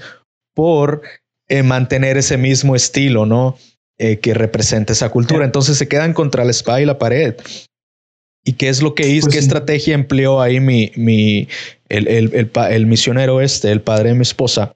[0.61, 1.01] por
[1.47, 3.57] eh, mantener ese mismo estilo, ¿no?
[3.97, 5.43] Eh, que representa esa cultura.
[5.43, 7.33] Entonces se quedan contra la espada y la pared.
[8.45, 9.25] ¿Y qué es lo que hizo?
[9.25, 11.47] Pues ¿Qué estrategia empleó ahí mi, mi,
[11.89, 14.75] el, el, el, misionero este, el padre de mi esposa?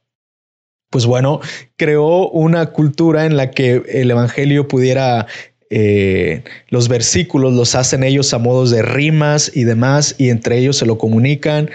[0.90, 1.40] Pues bueno,
[1.76, 5.28] creó una cultura en la que el evangelio pudiera
[5.70, 10.78] eh, los versículos los hacen ellos a modos de rimas y demás, y entre ellos
[10.78, 11.70] se lo comunican.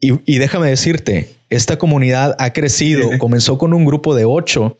[0.00, 4.76] Y, y déjame decirte, esta comunidad ha crecido, comenzó con un grupo de ocho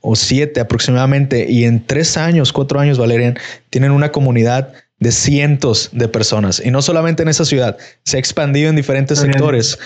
[0.00, 3.38] o siete aproximadamente, y en tres años, cuatro años, Valerian,
[3.70, 6.62] tienen una comunidad de cientos de personas.
[6.64, 9.78] Y no solamente en esa ciudad, se ha expandido en diferentes sectores,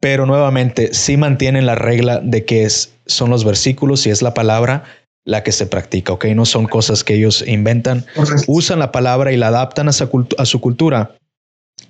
[0.00, 4.34] pero nuevamente sí mantienen la regla de que es, son los versículos y es la
[4.34, 4.84] palabra
[5.24, 6.26] la que se practica, ¿ok?
[6.26, 8.06] No son cosas que ellos inventan,
[8.46, 11.16] usan la palabra y la adaptan a su cultura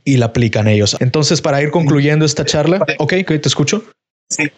[0.04, 0.96] y la aplican ellos.
[1.00, 3.84] Entonces, para ir concluyendo esta charla, ok, te escucho.
[4.28, 4.50] Sí.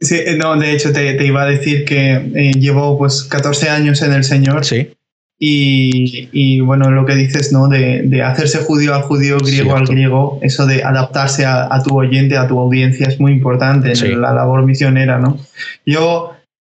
[0.00, 3.68] Sí, eh, no, de hecho te, te iba a decir que eh, llevo pues 14
[3.68, 4.64] años en el Señor.
[4.64, 4.92] Sí.
[5.40, 7.68] Y, y, bueno, lo que dices, ¿no?
[7.68, 11.96] De, de, hacerse judío al judío, griego al griego, eso de adaptarse a, a, tu
[11.96, 15.38] oyente, a tu audiencia es muy importante en la labor misionera, ¿no?
[15.86, 16.32] Yo,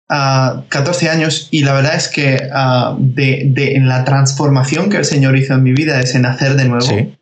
[0.09, 4.97] a 14 años, y la verdad es que uh, de, de, en la transformación que
[4.97, 6.81] el Señor hizo en mi vida, es en nacer de nuevo.
[6.81, 7.13] Sí.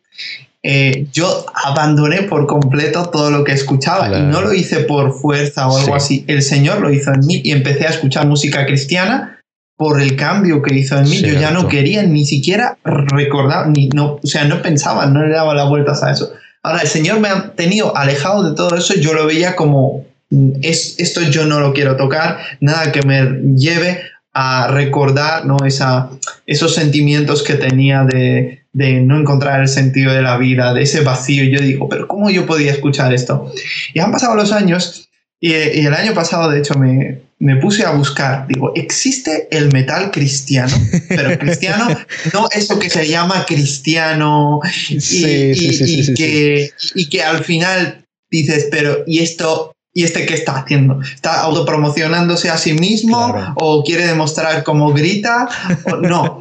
[0.66, 5.68] Eh, yo abandoné por completo todo lo que escuchaba y no lo hice por fuerza
[5.68, 6.24] o algo así.
[6.26, 9.42] El Señor lo hizo en mí y empecé a escuchar música cristiana
[9.76, 11.20] por el cambio que hizo en mí.
[11.20, 15.34] Yo ya no quería ni siquiera recordar, ni no, o sea, no pensaba, no le
[15.34, 16.32] daba la vueltas a eso.
[16.62, 20.52] Ahora, el Señor me ha tenido alejado de todo eso, yo lo veía como mm,
[20.62, 24.00] es, esto yo no lo quiero tocar, nada que me lleve
[24.34, 25.56] a recordar ¿no?
[25.64, 26.10] Esa,
[26.46, 31.00] esos sentimientos que tenía de, de, no encontrar el sentido de la vida, de ese
[31.02, 31.44] vacío.
[31.44, 33.50] Y yo digo, pero ¿cómo yo podía escuchar esto?
[33.94, 35.08] Y han pasado los años
[35.40, 39.70] y, y el año pasado, de hecho, me, me puse a buscar, digo, ¿existe el
[39.72, 40.74] metal cristiano?
[41.08, 41.88] Pero cristiano,
[42.32, 49.18] no eso que se llama cristiano y, que, y que al final dices, pero ¿y
[49.18, 51.00] esto ¿Y este qué está haciendo?
[51.00, 55.48] ¿Está autopromocionándose a sí mismo o quiere demostrar cómo grita?
[56.02, 56.40] no.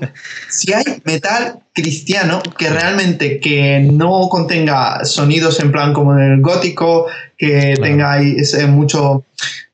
[0.50, 6.42] Si hay metal cristiano que realmente que no contenga sonidos en plan como en el
[6.42, 7.06] gótico,
[7.38, 9.24] que tenga ese mucho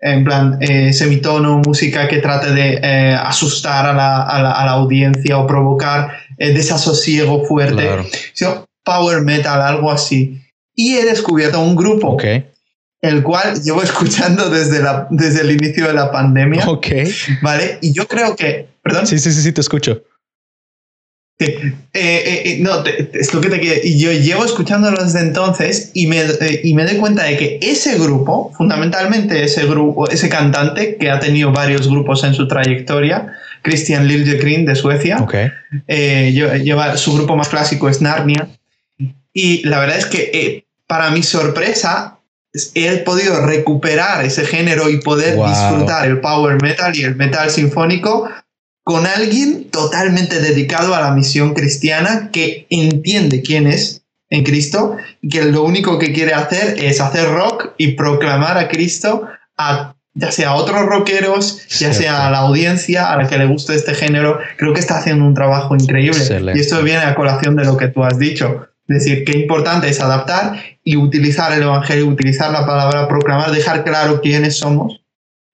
[0.02, 5.38] en plan eh, semitono, música que trate de eh, asustar a la, a, la, audiencia
[5.38, 7.90] o provocar eh, desasosiego fuerte,
[8.34, 10.42] sino power metal, algo así.
[10.76, 12.18] Y he descubierto un grupo
[13.02, 16.68] el cual llevo escuchando desde, la, desde el inicio de la pandemia.
[16.68, 16.88] Ok.
[17.42, 19.08] Vale, y yo creo que, perdón.
[19.08, 20.04] Sí, sí, sí, sí, te escucho.
[21.42, 23.80] Eh, eh, eh, no, es lo que te quiero.
[23.86, 26.22] Yo llevo escuchándolo desde entonces y me,
[26.64, 31.20] y me doy cuenta de que ese grupo, fundamentalmente ese grupo, ese cantante que ha
[31.20, 35.50] tenido varios grupos en su trayectoria, Christian Liljegren de Suecia, okay.
[35.88, 38.50] lleva, su grupo más clásico es Narnia.
[39.32, 42.19] Y la verdad es que, para mi sorpresa,
[42.74, 48.30] he podido recuperar ese género y poder disfrutar el power metal y el metal sinfónico
[48.84, 54.02] con alguien totalmente dedicado a la misión cristiana que entiende quién es
[54.32, 58.68] en Cristo y que lo único que quiere hacer es hacer rock y proclamar a
[58.68, 59.28] Cristo
[59.58, 63.46] a ya sea a otros rockeros, ya sea a la audiencia a la que le
[63.46, 66.20] guste este género, creo que está haciendo un trabajo increíble.
[66.56, 68.69] Y esto viene a colación de lo que tú has dicho.
[68.90, 73.84] Es decir, qué importante es adaptar y utilizar el Evangelio, utilizar la palabra proclamar, dejar
[73.84, 75.02] claro quiénes somos,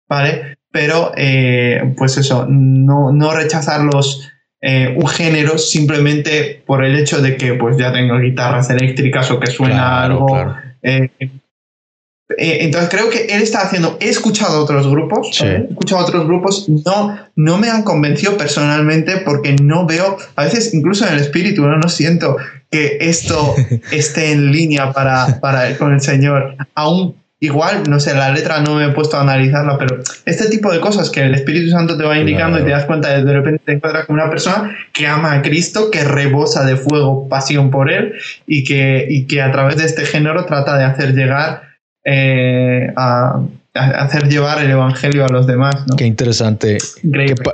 [0.07, 0.57] ¿vale?
[0.71, 4.31] Pero, eh, pues eso, no, no rechazarlos
[4.61, 9.39] eh, un género simplemente por el hecho de que pues ya tengo guitarras eléctricas o
[9.39, 10.55] que suena algo.
[10.81, 16.25] Eh, eh, entonces creo que él está haciendo, he escuchado otros grupos, he escuchado otros
[16.25, 21.19] grupos, no, no me han convencido personalmente porque no veo, a veces incluso en el
[21.19, 22.37] espíritu, no, no siento
[22.75, 23.55] que esto
[23.91, 26.57] esté en línea para, para con el Señor.
[26.75, 30.71] Aún igual, no sé, la letra no me he puesto a analizarla, pero este tipo
[30.71, 33.33] de cosas que el Espíritu Santo te va indicando y te das cuenta de de
[33.33, 37.71] repente te encuentras con una persona que ama a Cristo, que rebosa de fuego, pasión
[37.71, 38.13] por Él
[38.45, 41.61] y que, y que a través de este género trata de hacer llegar
[42.03, 43.41] eh, a,
[43.73, 45.75] hacer llevar el evangelio a los demás.
[45.97, 46.77] Qué interesante.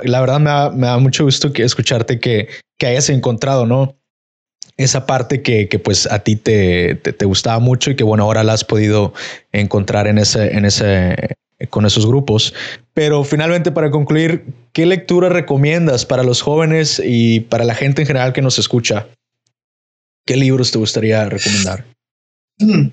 [0.04, 3.96] la verdad me da, mucho gusto que escucharte que, que hayas encontrado, ¿no?
[4.82, 8.44] Esa parte que, que pues a ti te, te, gustaba mucho y que bueno, ahora
[8.44, 9.14] la has podido
[9.52, 11.36] encontrar en ese, en ese,
[11.70, 12.54] con esos grupos.
[12.94, 18.06] Pero finalmente, para concluir, ¿qué lectura recomiendas para los jóvenes y para la gente en
[18.06, 19.06] general que nos escucha?
[20.26, 21.84] ¿Qué libros te gustaría recomendar?
[22.58, 22.88] Mm.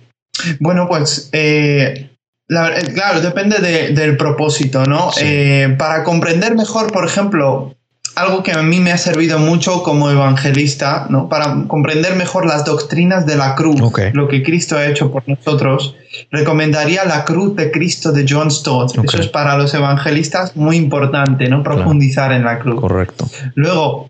[0.60, 2.10] Bueno, pues eh,
[2.48, 3.60] claro, depende
[3.92, 5.12] del propósito, ¿no?
[5.22, 7.76] Eh, para comprender mejor, por ejemplo,
[8.16, 11.30] algo que a mí me ha servido mucho como evangelista, ¿no?
[11.30, 13.82] Para comprender mejor las doctrinas de la cruz,
[14.14, 15.96] lo que Cristo ha hecho por nosotros,
[16.32, 18.98] recomendaría la cruz de Cristo de John Stott.
[19.04, 21.64] Eso es para los evangelistas muy importante, ¿no?
[21.64, 22.82] Profundizar en la cruz.
[22.82, 23.30] Correcto.
[23.56, 24.10] Luego,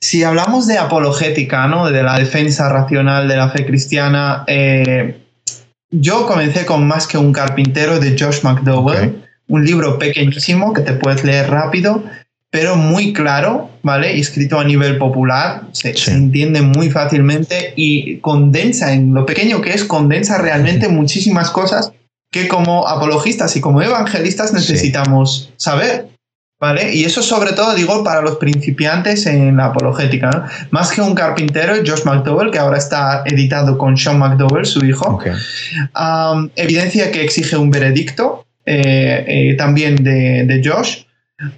[0.00, 1.90] si hablamos de apologética, ¿no?
[1.90, 5.18] De la defensa racional de la fe cristiana, eh,
[5.90, 10.92] yo comencé con Más que un carpintero de Josh McDowell, un libro pequeñísimo que te
[10.92, 12.02] puedes leer rápido,
[12.54, 14.16] pero muy claro, ¿vale?
[14.16, 19.74] Y escrito a nivel popular, se, entiende muy fácilmente y condensa, en lo pequeño que
[19.74, 21.90] es, condensa realmente muchísimas cosas
[22.30, 26.10] que como apologistas y como evangelistas necesitamos saber.
[26.60, 26.94] ¿Vale?
[26.94, 31.74] Y eso sobre todo digo para los principiantes en la apologética, Más que un carpintero,
[31.84, 35.18] Josh McDowell, que ahora está editado con Sean McDowell, su hijo,
[36.54, 41.02] evidencia que exige un veredicto eh, eh, también de, Josh.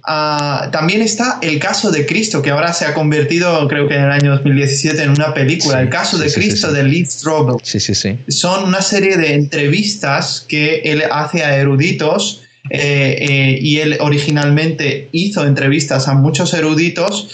[0.03, 4.03] Ah, también está el caso de Cristo, que ahora se ha convertido, creo que en
[4.05, 5.81] el año 2017, en una película.
[5.81, 7.57] el caso de Cristo de Lee Strobel.
[7.61, 8.17] Sí, sí, sí.
[8.27, 15.09] Son una serie de entrevistas que él hace a eruditos eh, eh, y él originalmente
[15.11, 17.29] hizo entrevistas a muchos eruditos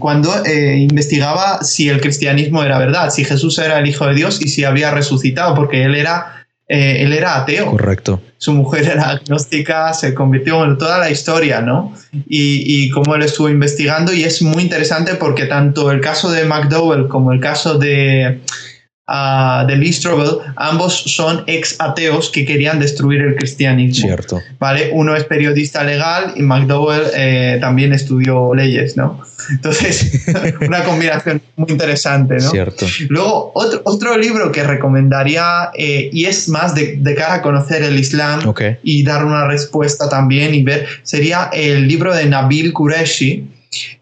[0.00, 4.40] cuando eh, investigaba si el cristianismo era verdad, si Jesús era el Hijo de Dios
[4.42, 6.39] y si había resucitado, porque él era,
[6.70, 7.72] él era ateo.
[7.72, 8.22] Correcto.
[8.38, 11.92] Su mujer era agnóstica, se convirtió en toda la historia, ¿no?
[12.28, 16.44] Y, y cómo él estuvo investigando y es muy interesante porque tanto el caso de
[16.44, 18.40] McDowell como el caso de
[19.66, 24.06] de Lee Strobel, ambos son ex ateos que querían destruir el cristianismo.
[24.06, 24.40] Cierto.
[24.58, 24.90] ¿vale?
[24.92, 29.22] Uno es periodista legal y McDowell eh, también estudió leyes, ¿no?
[29.50, 30.26] Entonces,
[30.60, 32.50] una combinación muy interesante, ¿no?
[32.50, 32.86] Cierto.
[33.08, 37.82] Luego, otro, otro libro que recomendaría, eh, y es más de, de, cara a conocer
[37.82, 38.40] el Islam
[38.82, 43.48] y dar una respuesta también y ver, sería el libro de Nabil Qureshi,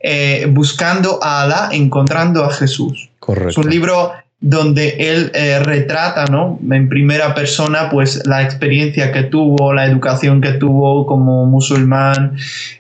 [0.01, 3.11] eh, Buscando a Allah, Encontrando a Jesús.
[3.19, 3.51] Correcto.
[3.51, 6.61] Es un libro donde él eh, retrata ¿no?
[6.71, 12.37] en primera persona pues la experiencia que tuvo, la educación que tuvo como musulmán,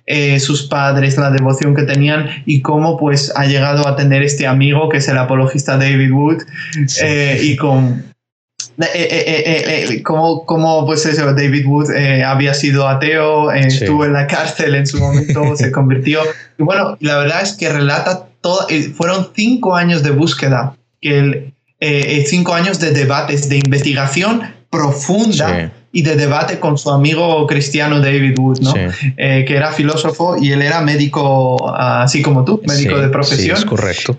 [0.06, 4.46] eh, sus padres, la devoción que tenían y cómo pues ha llegado a tener este
[4.46, 6.42] amigo que es el apologista David Wood
[7.02, 8.06] eh, y con
[10.04, 11.90] como, pues eso, David Wood
[12.24, 16.20] había sido ateo, estuvo en la cárcel en su momento, se convirtió.
[16.56, 21.54] Y bueno, la verdad es que relata todo, fueron cinco años de búsqueda que el,
[21.80, 27.46] eh, eh, cinco años de debates, de investigación profunda y de debate con su amigo
[27.46, 28.74] cristiano David Wood, ¿no?
[29.16, 33.56] Eh, que era filósofo y él era médico, así como tú, médico de profesión.
[33.56, 34.18] es correcto.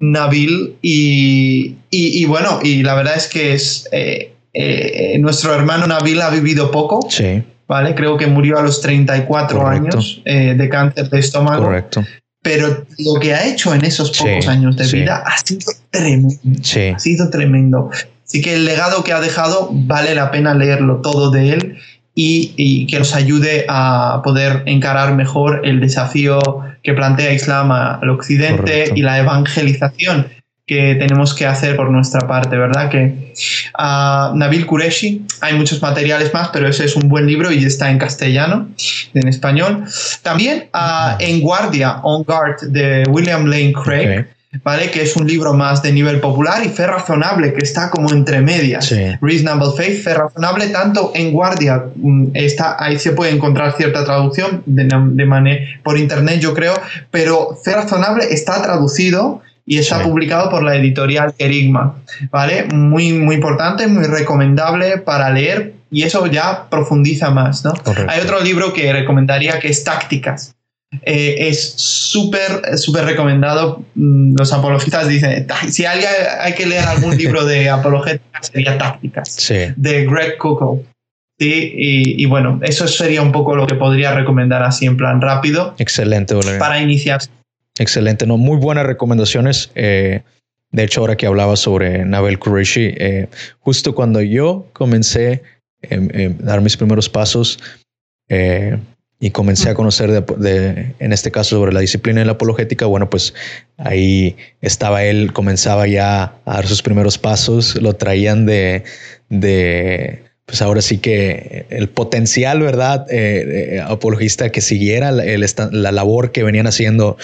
[0.00, 3.88] Nabil y, y, bueno, y la verdad es que es
[5.18, 7.08] nuestro hermano Nabil ha vivido poco.
[7.10, 7.42] Sí.
[7.66, 7.94] ¿Vale?
[7.94, 11.64] Creo que murió a los 34 años de cáncer de estómago.
[11.64, 12.04] Correcto
[12.42, 16.34] pero lo que ha hecho en esos pocos años de vida ha sido tremendo.
[16.94, 17.90] Ha sido tremendo.
[18.26, 21.78] Así que el legado que ha dejado vale la pena leerlo todo de él
[22.14, 26.40] y, que nos ayude a poder encarar mejor el desafío
[26.82, 30.26] que plantea Islam al occidente y la evangelización
[30.68, 32.90] que tenemos que hacer por nuestra parte, ¿verdad?
[32.90, 33.32] Que
[33.78, 37.90] uh, Nabil Qureshi, hay muchos materiales más, pero ese es un buen libro y está
[37.90, 38.68] en castellano,
[39.14, 39.84] en español.
[40.22, 44.26] También uh, En Guardia, On Guard, de William Lane Craig.
[44.64, 44.90] ¿Vale?
[44.90, 48.40] Que es un libro más de nivel popular y fe razonable, que está como entre
[48.40, 48.90] medias.
[49.20, 54.62] Reasonable Faith, fe razonable, tanto en guardia, mm, está, ahí se puede encontrar cierta traducción
[54.64, 56.72] de, de manera, por internet, yo creo,
[57.10, 62.64] pero fe razonable está traducido y está publicado por la editorial Kerigma, ¿vale?
[62.72, 67.74] Muy, muy importante, muy recomendable para leer y eso ya profundiza más, ¿no?
[68.08, 70.54] Hay otro libro que recomendaría que es Tácticas.
[71.02, 73.84] Eh, es súper, súper recomendado.
[73.94, 79.36] Mm, los apologistas dicen, si alguien hay que leer algún libro de apologética sería Tácticas,
[79.76, 80.38] de Greg.
[81.38, 85.20] Sí, y, y, bueno, eso sería un poco lo que podría recomendar así en plan
[85.20, 85.74] rápido.
[85.78, 87.30] Excelente, Para iniciarse
[87.78, 89.70] Excelente, no, muy buenas recomendaciones.
[89.74, 90.22] Eh,
[90.72, 93.28] de hecho, ahora que hablaba sobre Nabel Qureshi, eh,
[93.60, 95.42] justo cuando yo comencé
[95.90, 95.96] a
[96.40, 97.60] dar mis primeros pasos
[98.28, 98.76] eh,
[99.20, 103.08] y comencé a conocer, de, en este caso, sobre la disciplina de la apologética, bueno,
[103.08, 103.32] pues
[103.76, 108.82] ahí estaba él, comenzaba ya a dar sus primeros pasos, lo traían de,
[109.28, 113.06] de pues ahora sí que el potencial, ¿verdad?
[113.86, 117.18] apologista que siguiera la labor que venían haciendo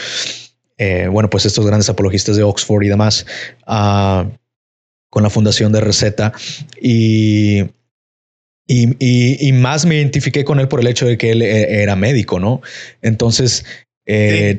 [0.76, 3.26] eh, bueno, pues estos grandes apologistas de Oxford y demás,
[3.66, 4.26] ah,
[5.10, 6.32] con la fundación de Receta.
[6.80, 7.64] Y,
[8.66, 12.40] y, más me identifiqué con él por el hecho de que él eh, era médico,
[12.40, 12.60] ¿no?
[13.02, 13.64] Entonces,
[14.06, 14.58] eh,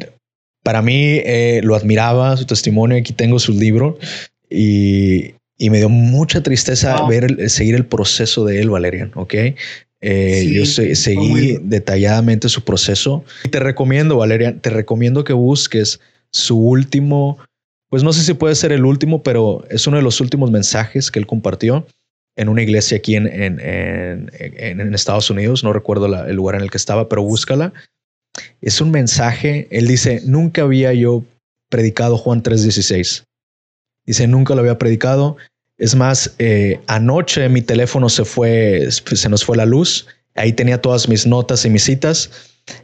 [0.64, 1.22] para mí
[1.62, 3.98] lo admiraba, su testimonio, aquí tengo su libro
[4.50, 9.34] y, me dio mucha tristeza ver seguir el proceso de él, Valerian, ¿ok?
[10.02, 13.24] Yo seguí detalladamente su proceso.
[13.44, 16.00] Y te recomiendo, Valeria, te recomiendo que busques
[16.32, 17.38] su último,
[17.90, 21.12] pues no sé si puede ser el último, pero es uno de los últimos mensajes
[21.12, 21.88] que él compartió
[22.36, 25.64] en una iglesia aquí en, en, en, Estados Unidos.
[25.64, 27.74] No recuerdo el lugar en el que estaba, pero búscala.
[28.62, 29.68] Es un mensaje.
[29.72, 31.24] Él dice, nunca había yo
[31.70, 33.24] predicado Juan 3.16.
[34.06, 35.38] Dice, nunca lo había predicado
[35.78, 40.08] es más, eh, anoche mi teléfono se fue, se nos fue la luz.
[40.36, 42.32] Ahí tenía todas mis notas y mis citas.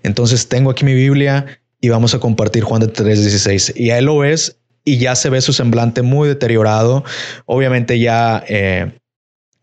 [0.03, 3.73] Entonces tengo aquí mi Biblia y vamos a compartir Juan de 3.16.
[3.75, 7.03] Y ahí lo ves y ya se ve su semblante muy deteriorado.
[7.45, 8.91] Obviamente ya eh,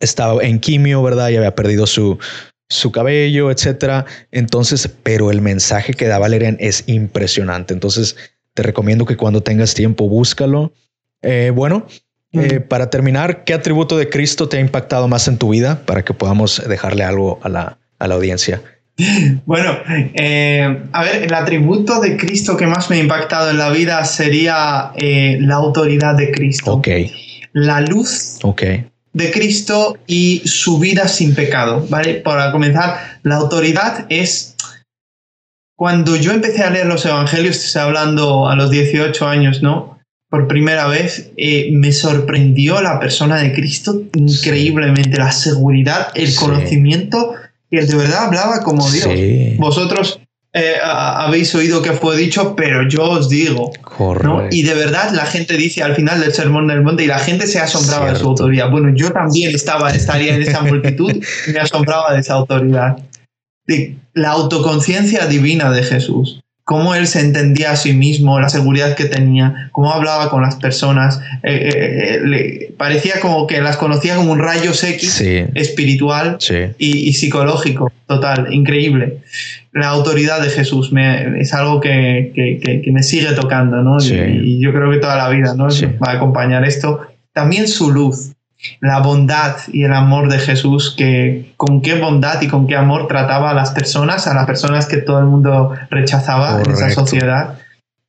[0.01, 1.29] estaba en quimio, ¿verdad?
[1.29, 2.19] Ya había perdido su,
[2.69, 4.07] su cabello, etcétera.
[4.31, 7.75] Entonces, pero el mensaje que da Valerian es impresionante.
[7.75, 8.17] Entonces,
[8.55, 10.73] te recomiendo que cuando tengas tiempo, búscalo.
[11.23, 11.87] Eh, bueno,
[12.33, 16.05] eh, para terminar, ¿qué atributo de Cristo te ha impactado más en tu vida para
[16.05, 18.61] que podamos dejarle algo a la, audiencia?
[19.47, 23.71] Bueno, eh, a ver, el atributo de Cristo que más me ha impactado en la
[23.71, 26.75] vida sería eh, la autoridad de Cristo.
[26.75, 26.89] Ok.
[27.53, 28.87] La luz okay.
[29.13, 32.15] de Cristo y su vida sin pecado, ¿vale?
[32.15, 34.55] Para comenzar, la autoridad es...
[35.77, 39.98] Cuando yo empecé a leer los evangelios, estoy hablando a los 18 años, ¿no?
[40.31, 47.33] Por primera vez, eh, me sorprendió la persona de Cristo increíblemente, la seguridad, el conocimiento,
[47.71, 49.09] que de verdad hablaba como Dios.
[49.57, 50.21] Vosotros
[50.53, 53.73] eh, habéis oído que fue dicho, pero yo os digo.
[54.51, 57.47] Y de verdad la gente dice al final del sermón del monte y la gente
[57.47, 58.71] se asombraba de su autoridad.
[58.71, 61.11] Bueno, yo también estaba, estaría en esa multitud
[61.47, 62.99] y me asombraba de esa autoridad.
[63.67, 68.95] De la autoconciencia divina de Jesús cómo él se entendía a sí mismo, la seguridad
[68.95, 71.19] que tenía, cómo hablaba con las personas.
[71.43, 75.19] Eh, eh, eh, parecía como que las conocía como un rayo X
[75.55, 76.37] espiritual
[76.77, 79.21] Y, psicológico, total, increíble.
[79.73, 80.93] La autoridad de Jesús
[81.39, 83.97] es algo que, me sigue tocando, ¿no?
[84.05, 85.69] Y, yo creo que toda la vida ¿no?
[85.69, 87.01] va a acompañar esto.
[87.33, 88.33] También su luz
[88.81, 93.07] la bondad y el amor de Jesús, que con qué bondad y con qué amor
[93.07, 97.59] trataba a las personas, a las personas que todo el mundo rechazaba en esa sociedad,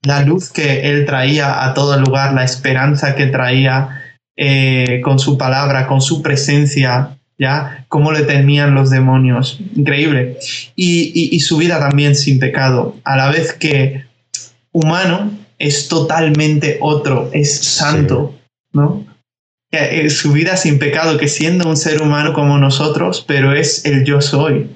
[0.03, 4.01] la luz que él traía a todo lugar, la esperanza que traía
[4.37, 7.85] eh, con su palabra, con su presencia, ¿ya?
[7.87, 10.37] Cómo le temían los demonios, increíble.
[10.75, 14.05] Y, su vida también sin pecado, a la vez que
[14.71, 18.35] humano es totalmente otro, es santo,
[18.71, 19.08] ¿no?
[19.71, 24.03] Eh, su vida sin pecado, que siendo un ser humano como nosotros, pero es el
[24.03, 24.75] yo soy.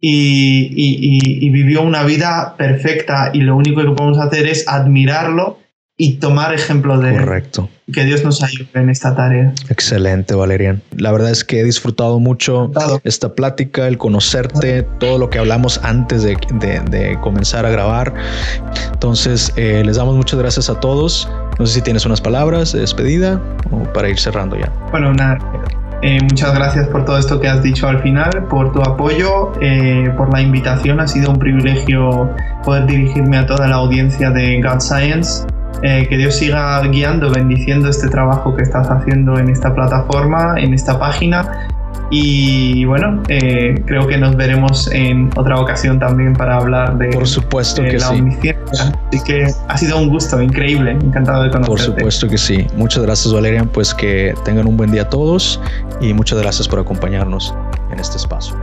[0.00, 5.58] Y, vivió una vida perfecta y lo único que podemos hacer es admirarlo
[6.02, 7.68] y tomar ejemplo de Correcto.
[7.92, 9.52] Que Dios nos ayude en esta tarea.
[9.68, 10.80] Excelente, Valerian.
[10.96, 12.72] La verdad es que he disfrutado mucho
[13.04, 18.14] esta plática, el conocerte, todo lo que hablamos antes de, comenzar a grabar.
[18.94, 21.28] Entonces, eh, les damos muchas gracias a todos.
[21.58, 23.38] No sé si tienes unas palabras de despedida
[23.70, 24.72] o para ir cerrando ya.
[24.92, 25.36] Bueno, nada.
[26.00, 30.10] Eh, muchas gracias por todo esto que has dicho al final, por tu apoyo, eh,
[30.16, 30.98] por la invitación.
[30.98, 32.30] Ha sido un privilegio
[32.64, 35.44] poder dirigirme a toda la audiencia de God Science.
[35.82, 40.74] Eh, que Dios siga guiando, bendiciendo este trabajo que estás haciendo en esta plataforma, en
[40.74, 41.68] esta página.
[42.10, 47.26] Y bueno, eh, creo que nos veremos en otra ocasión también para hablar de, Por
[47.26, 48.24] supuesto que la sí.
[48.72, 51.70] Así que ha sido un gusto increíble, encantado de conocerte.
[51.70, 52.66] Por supuesto que sí.
[52.76, 55.60] Muchas gracias Valerian, pues que tengan un buen día todos
[56.00, 57.54] y muchas gracias por acompañarnos
[57.92, 58.56] en este espacio.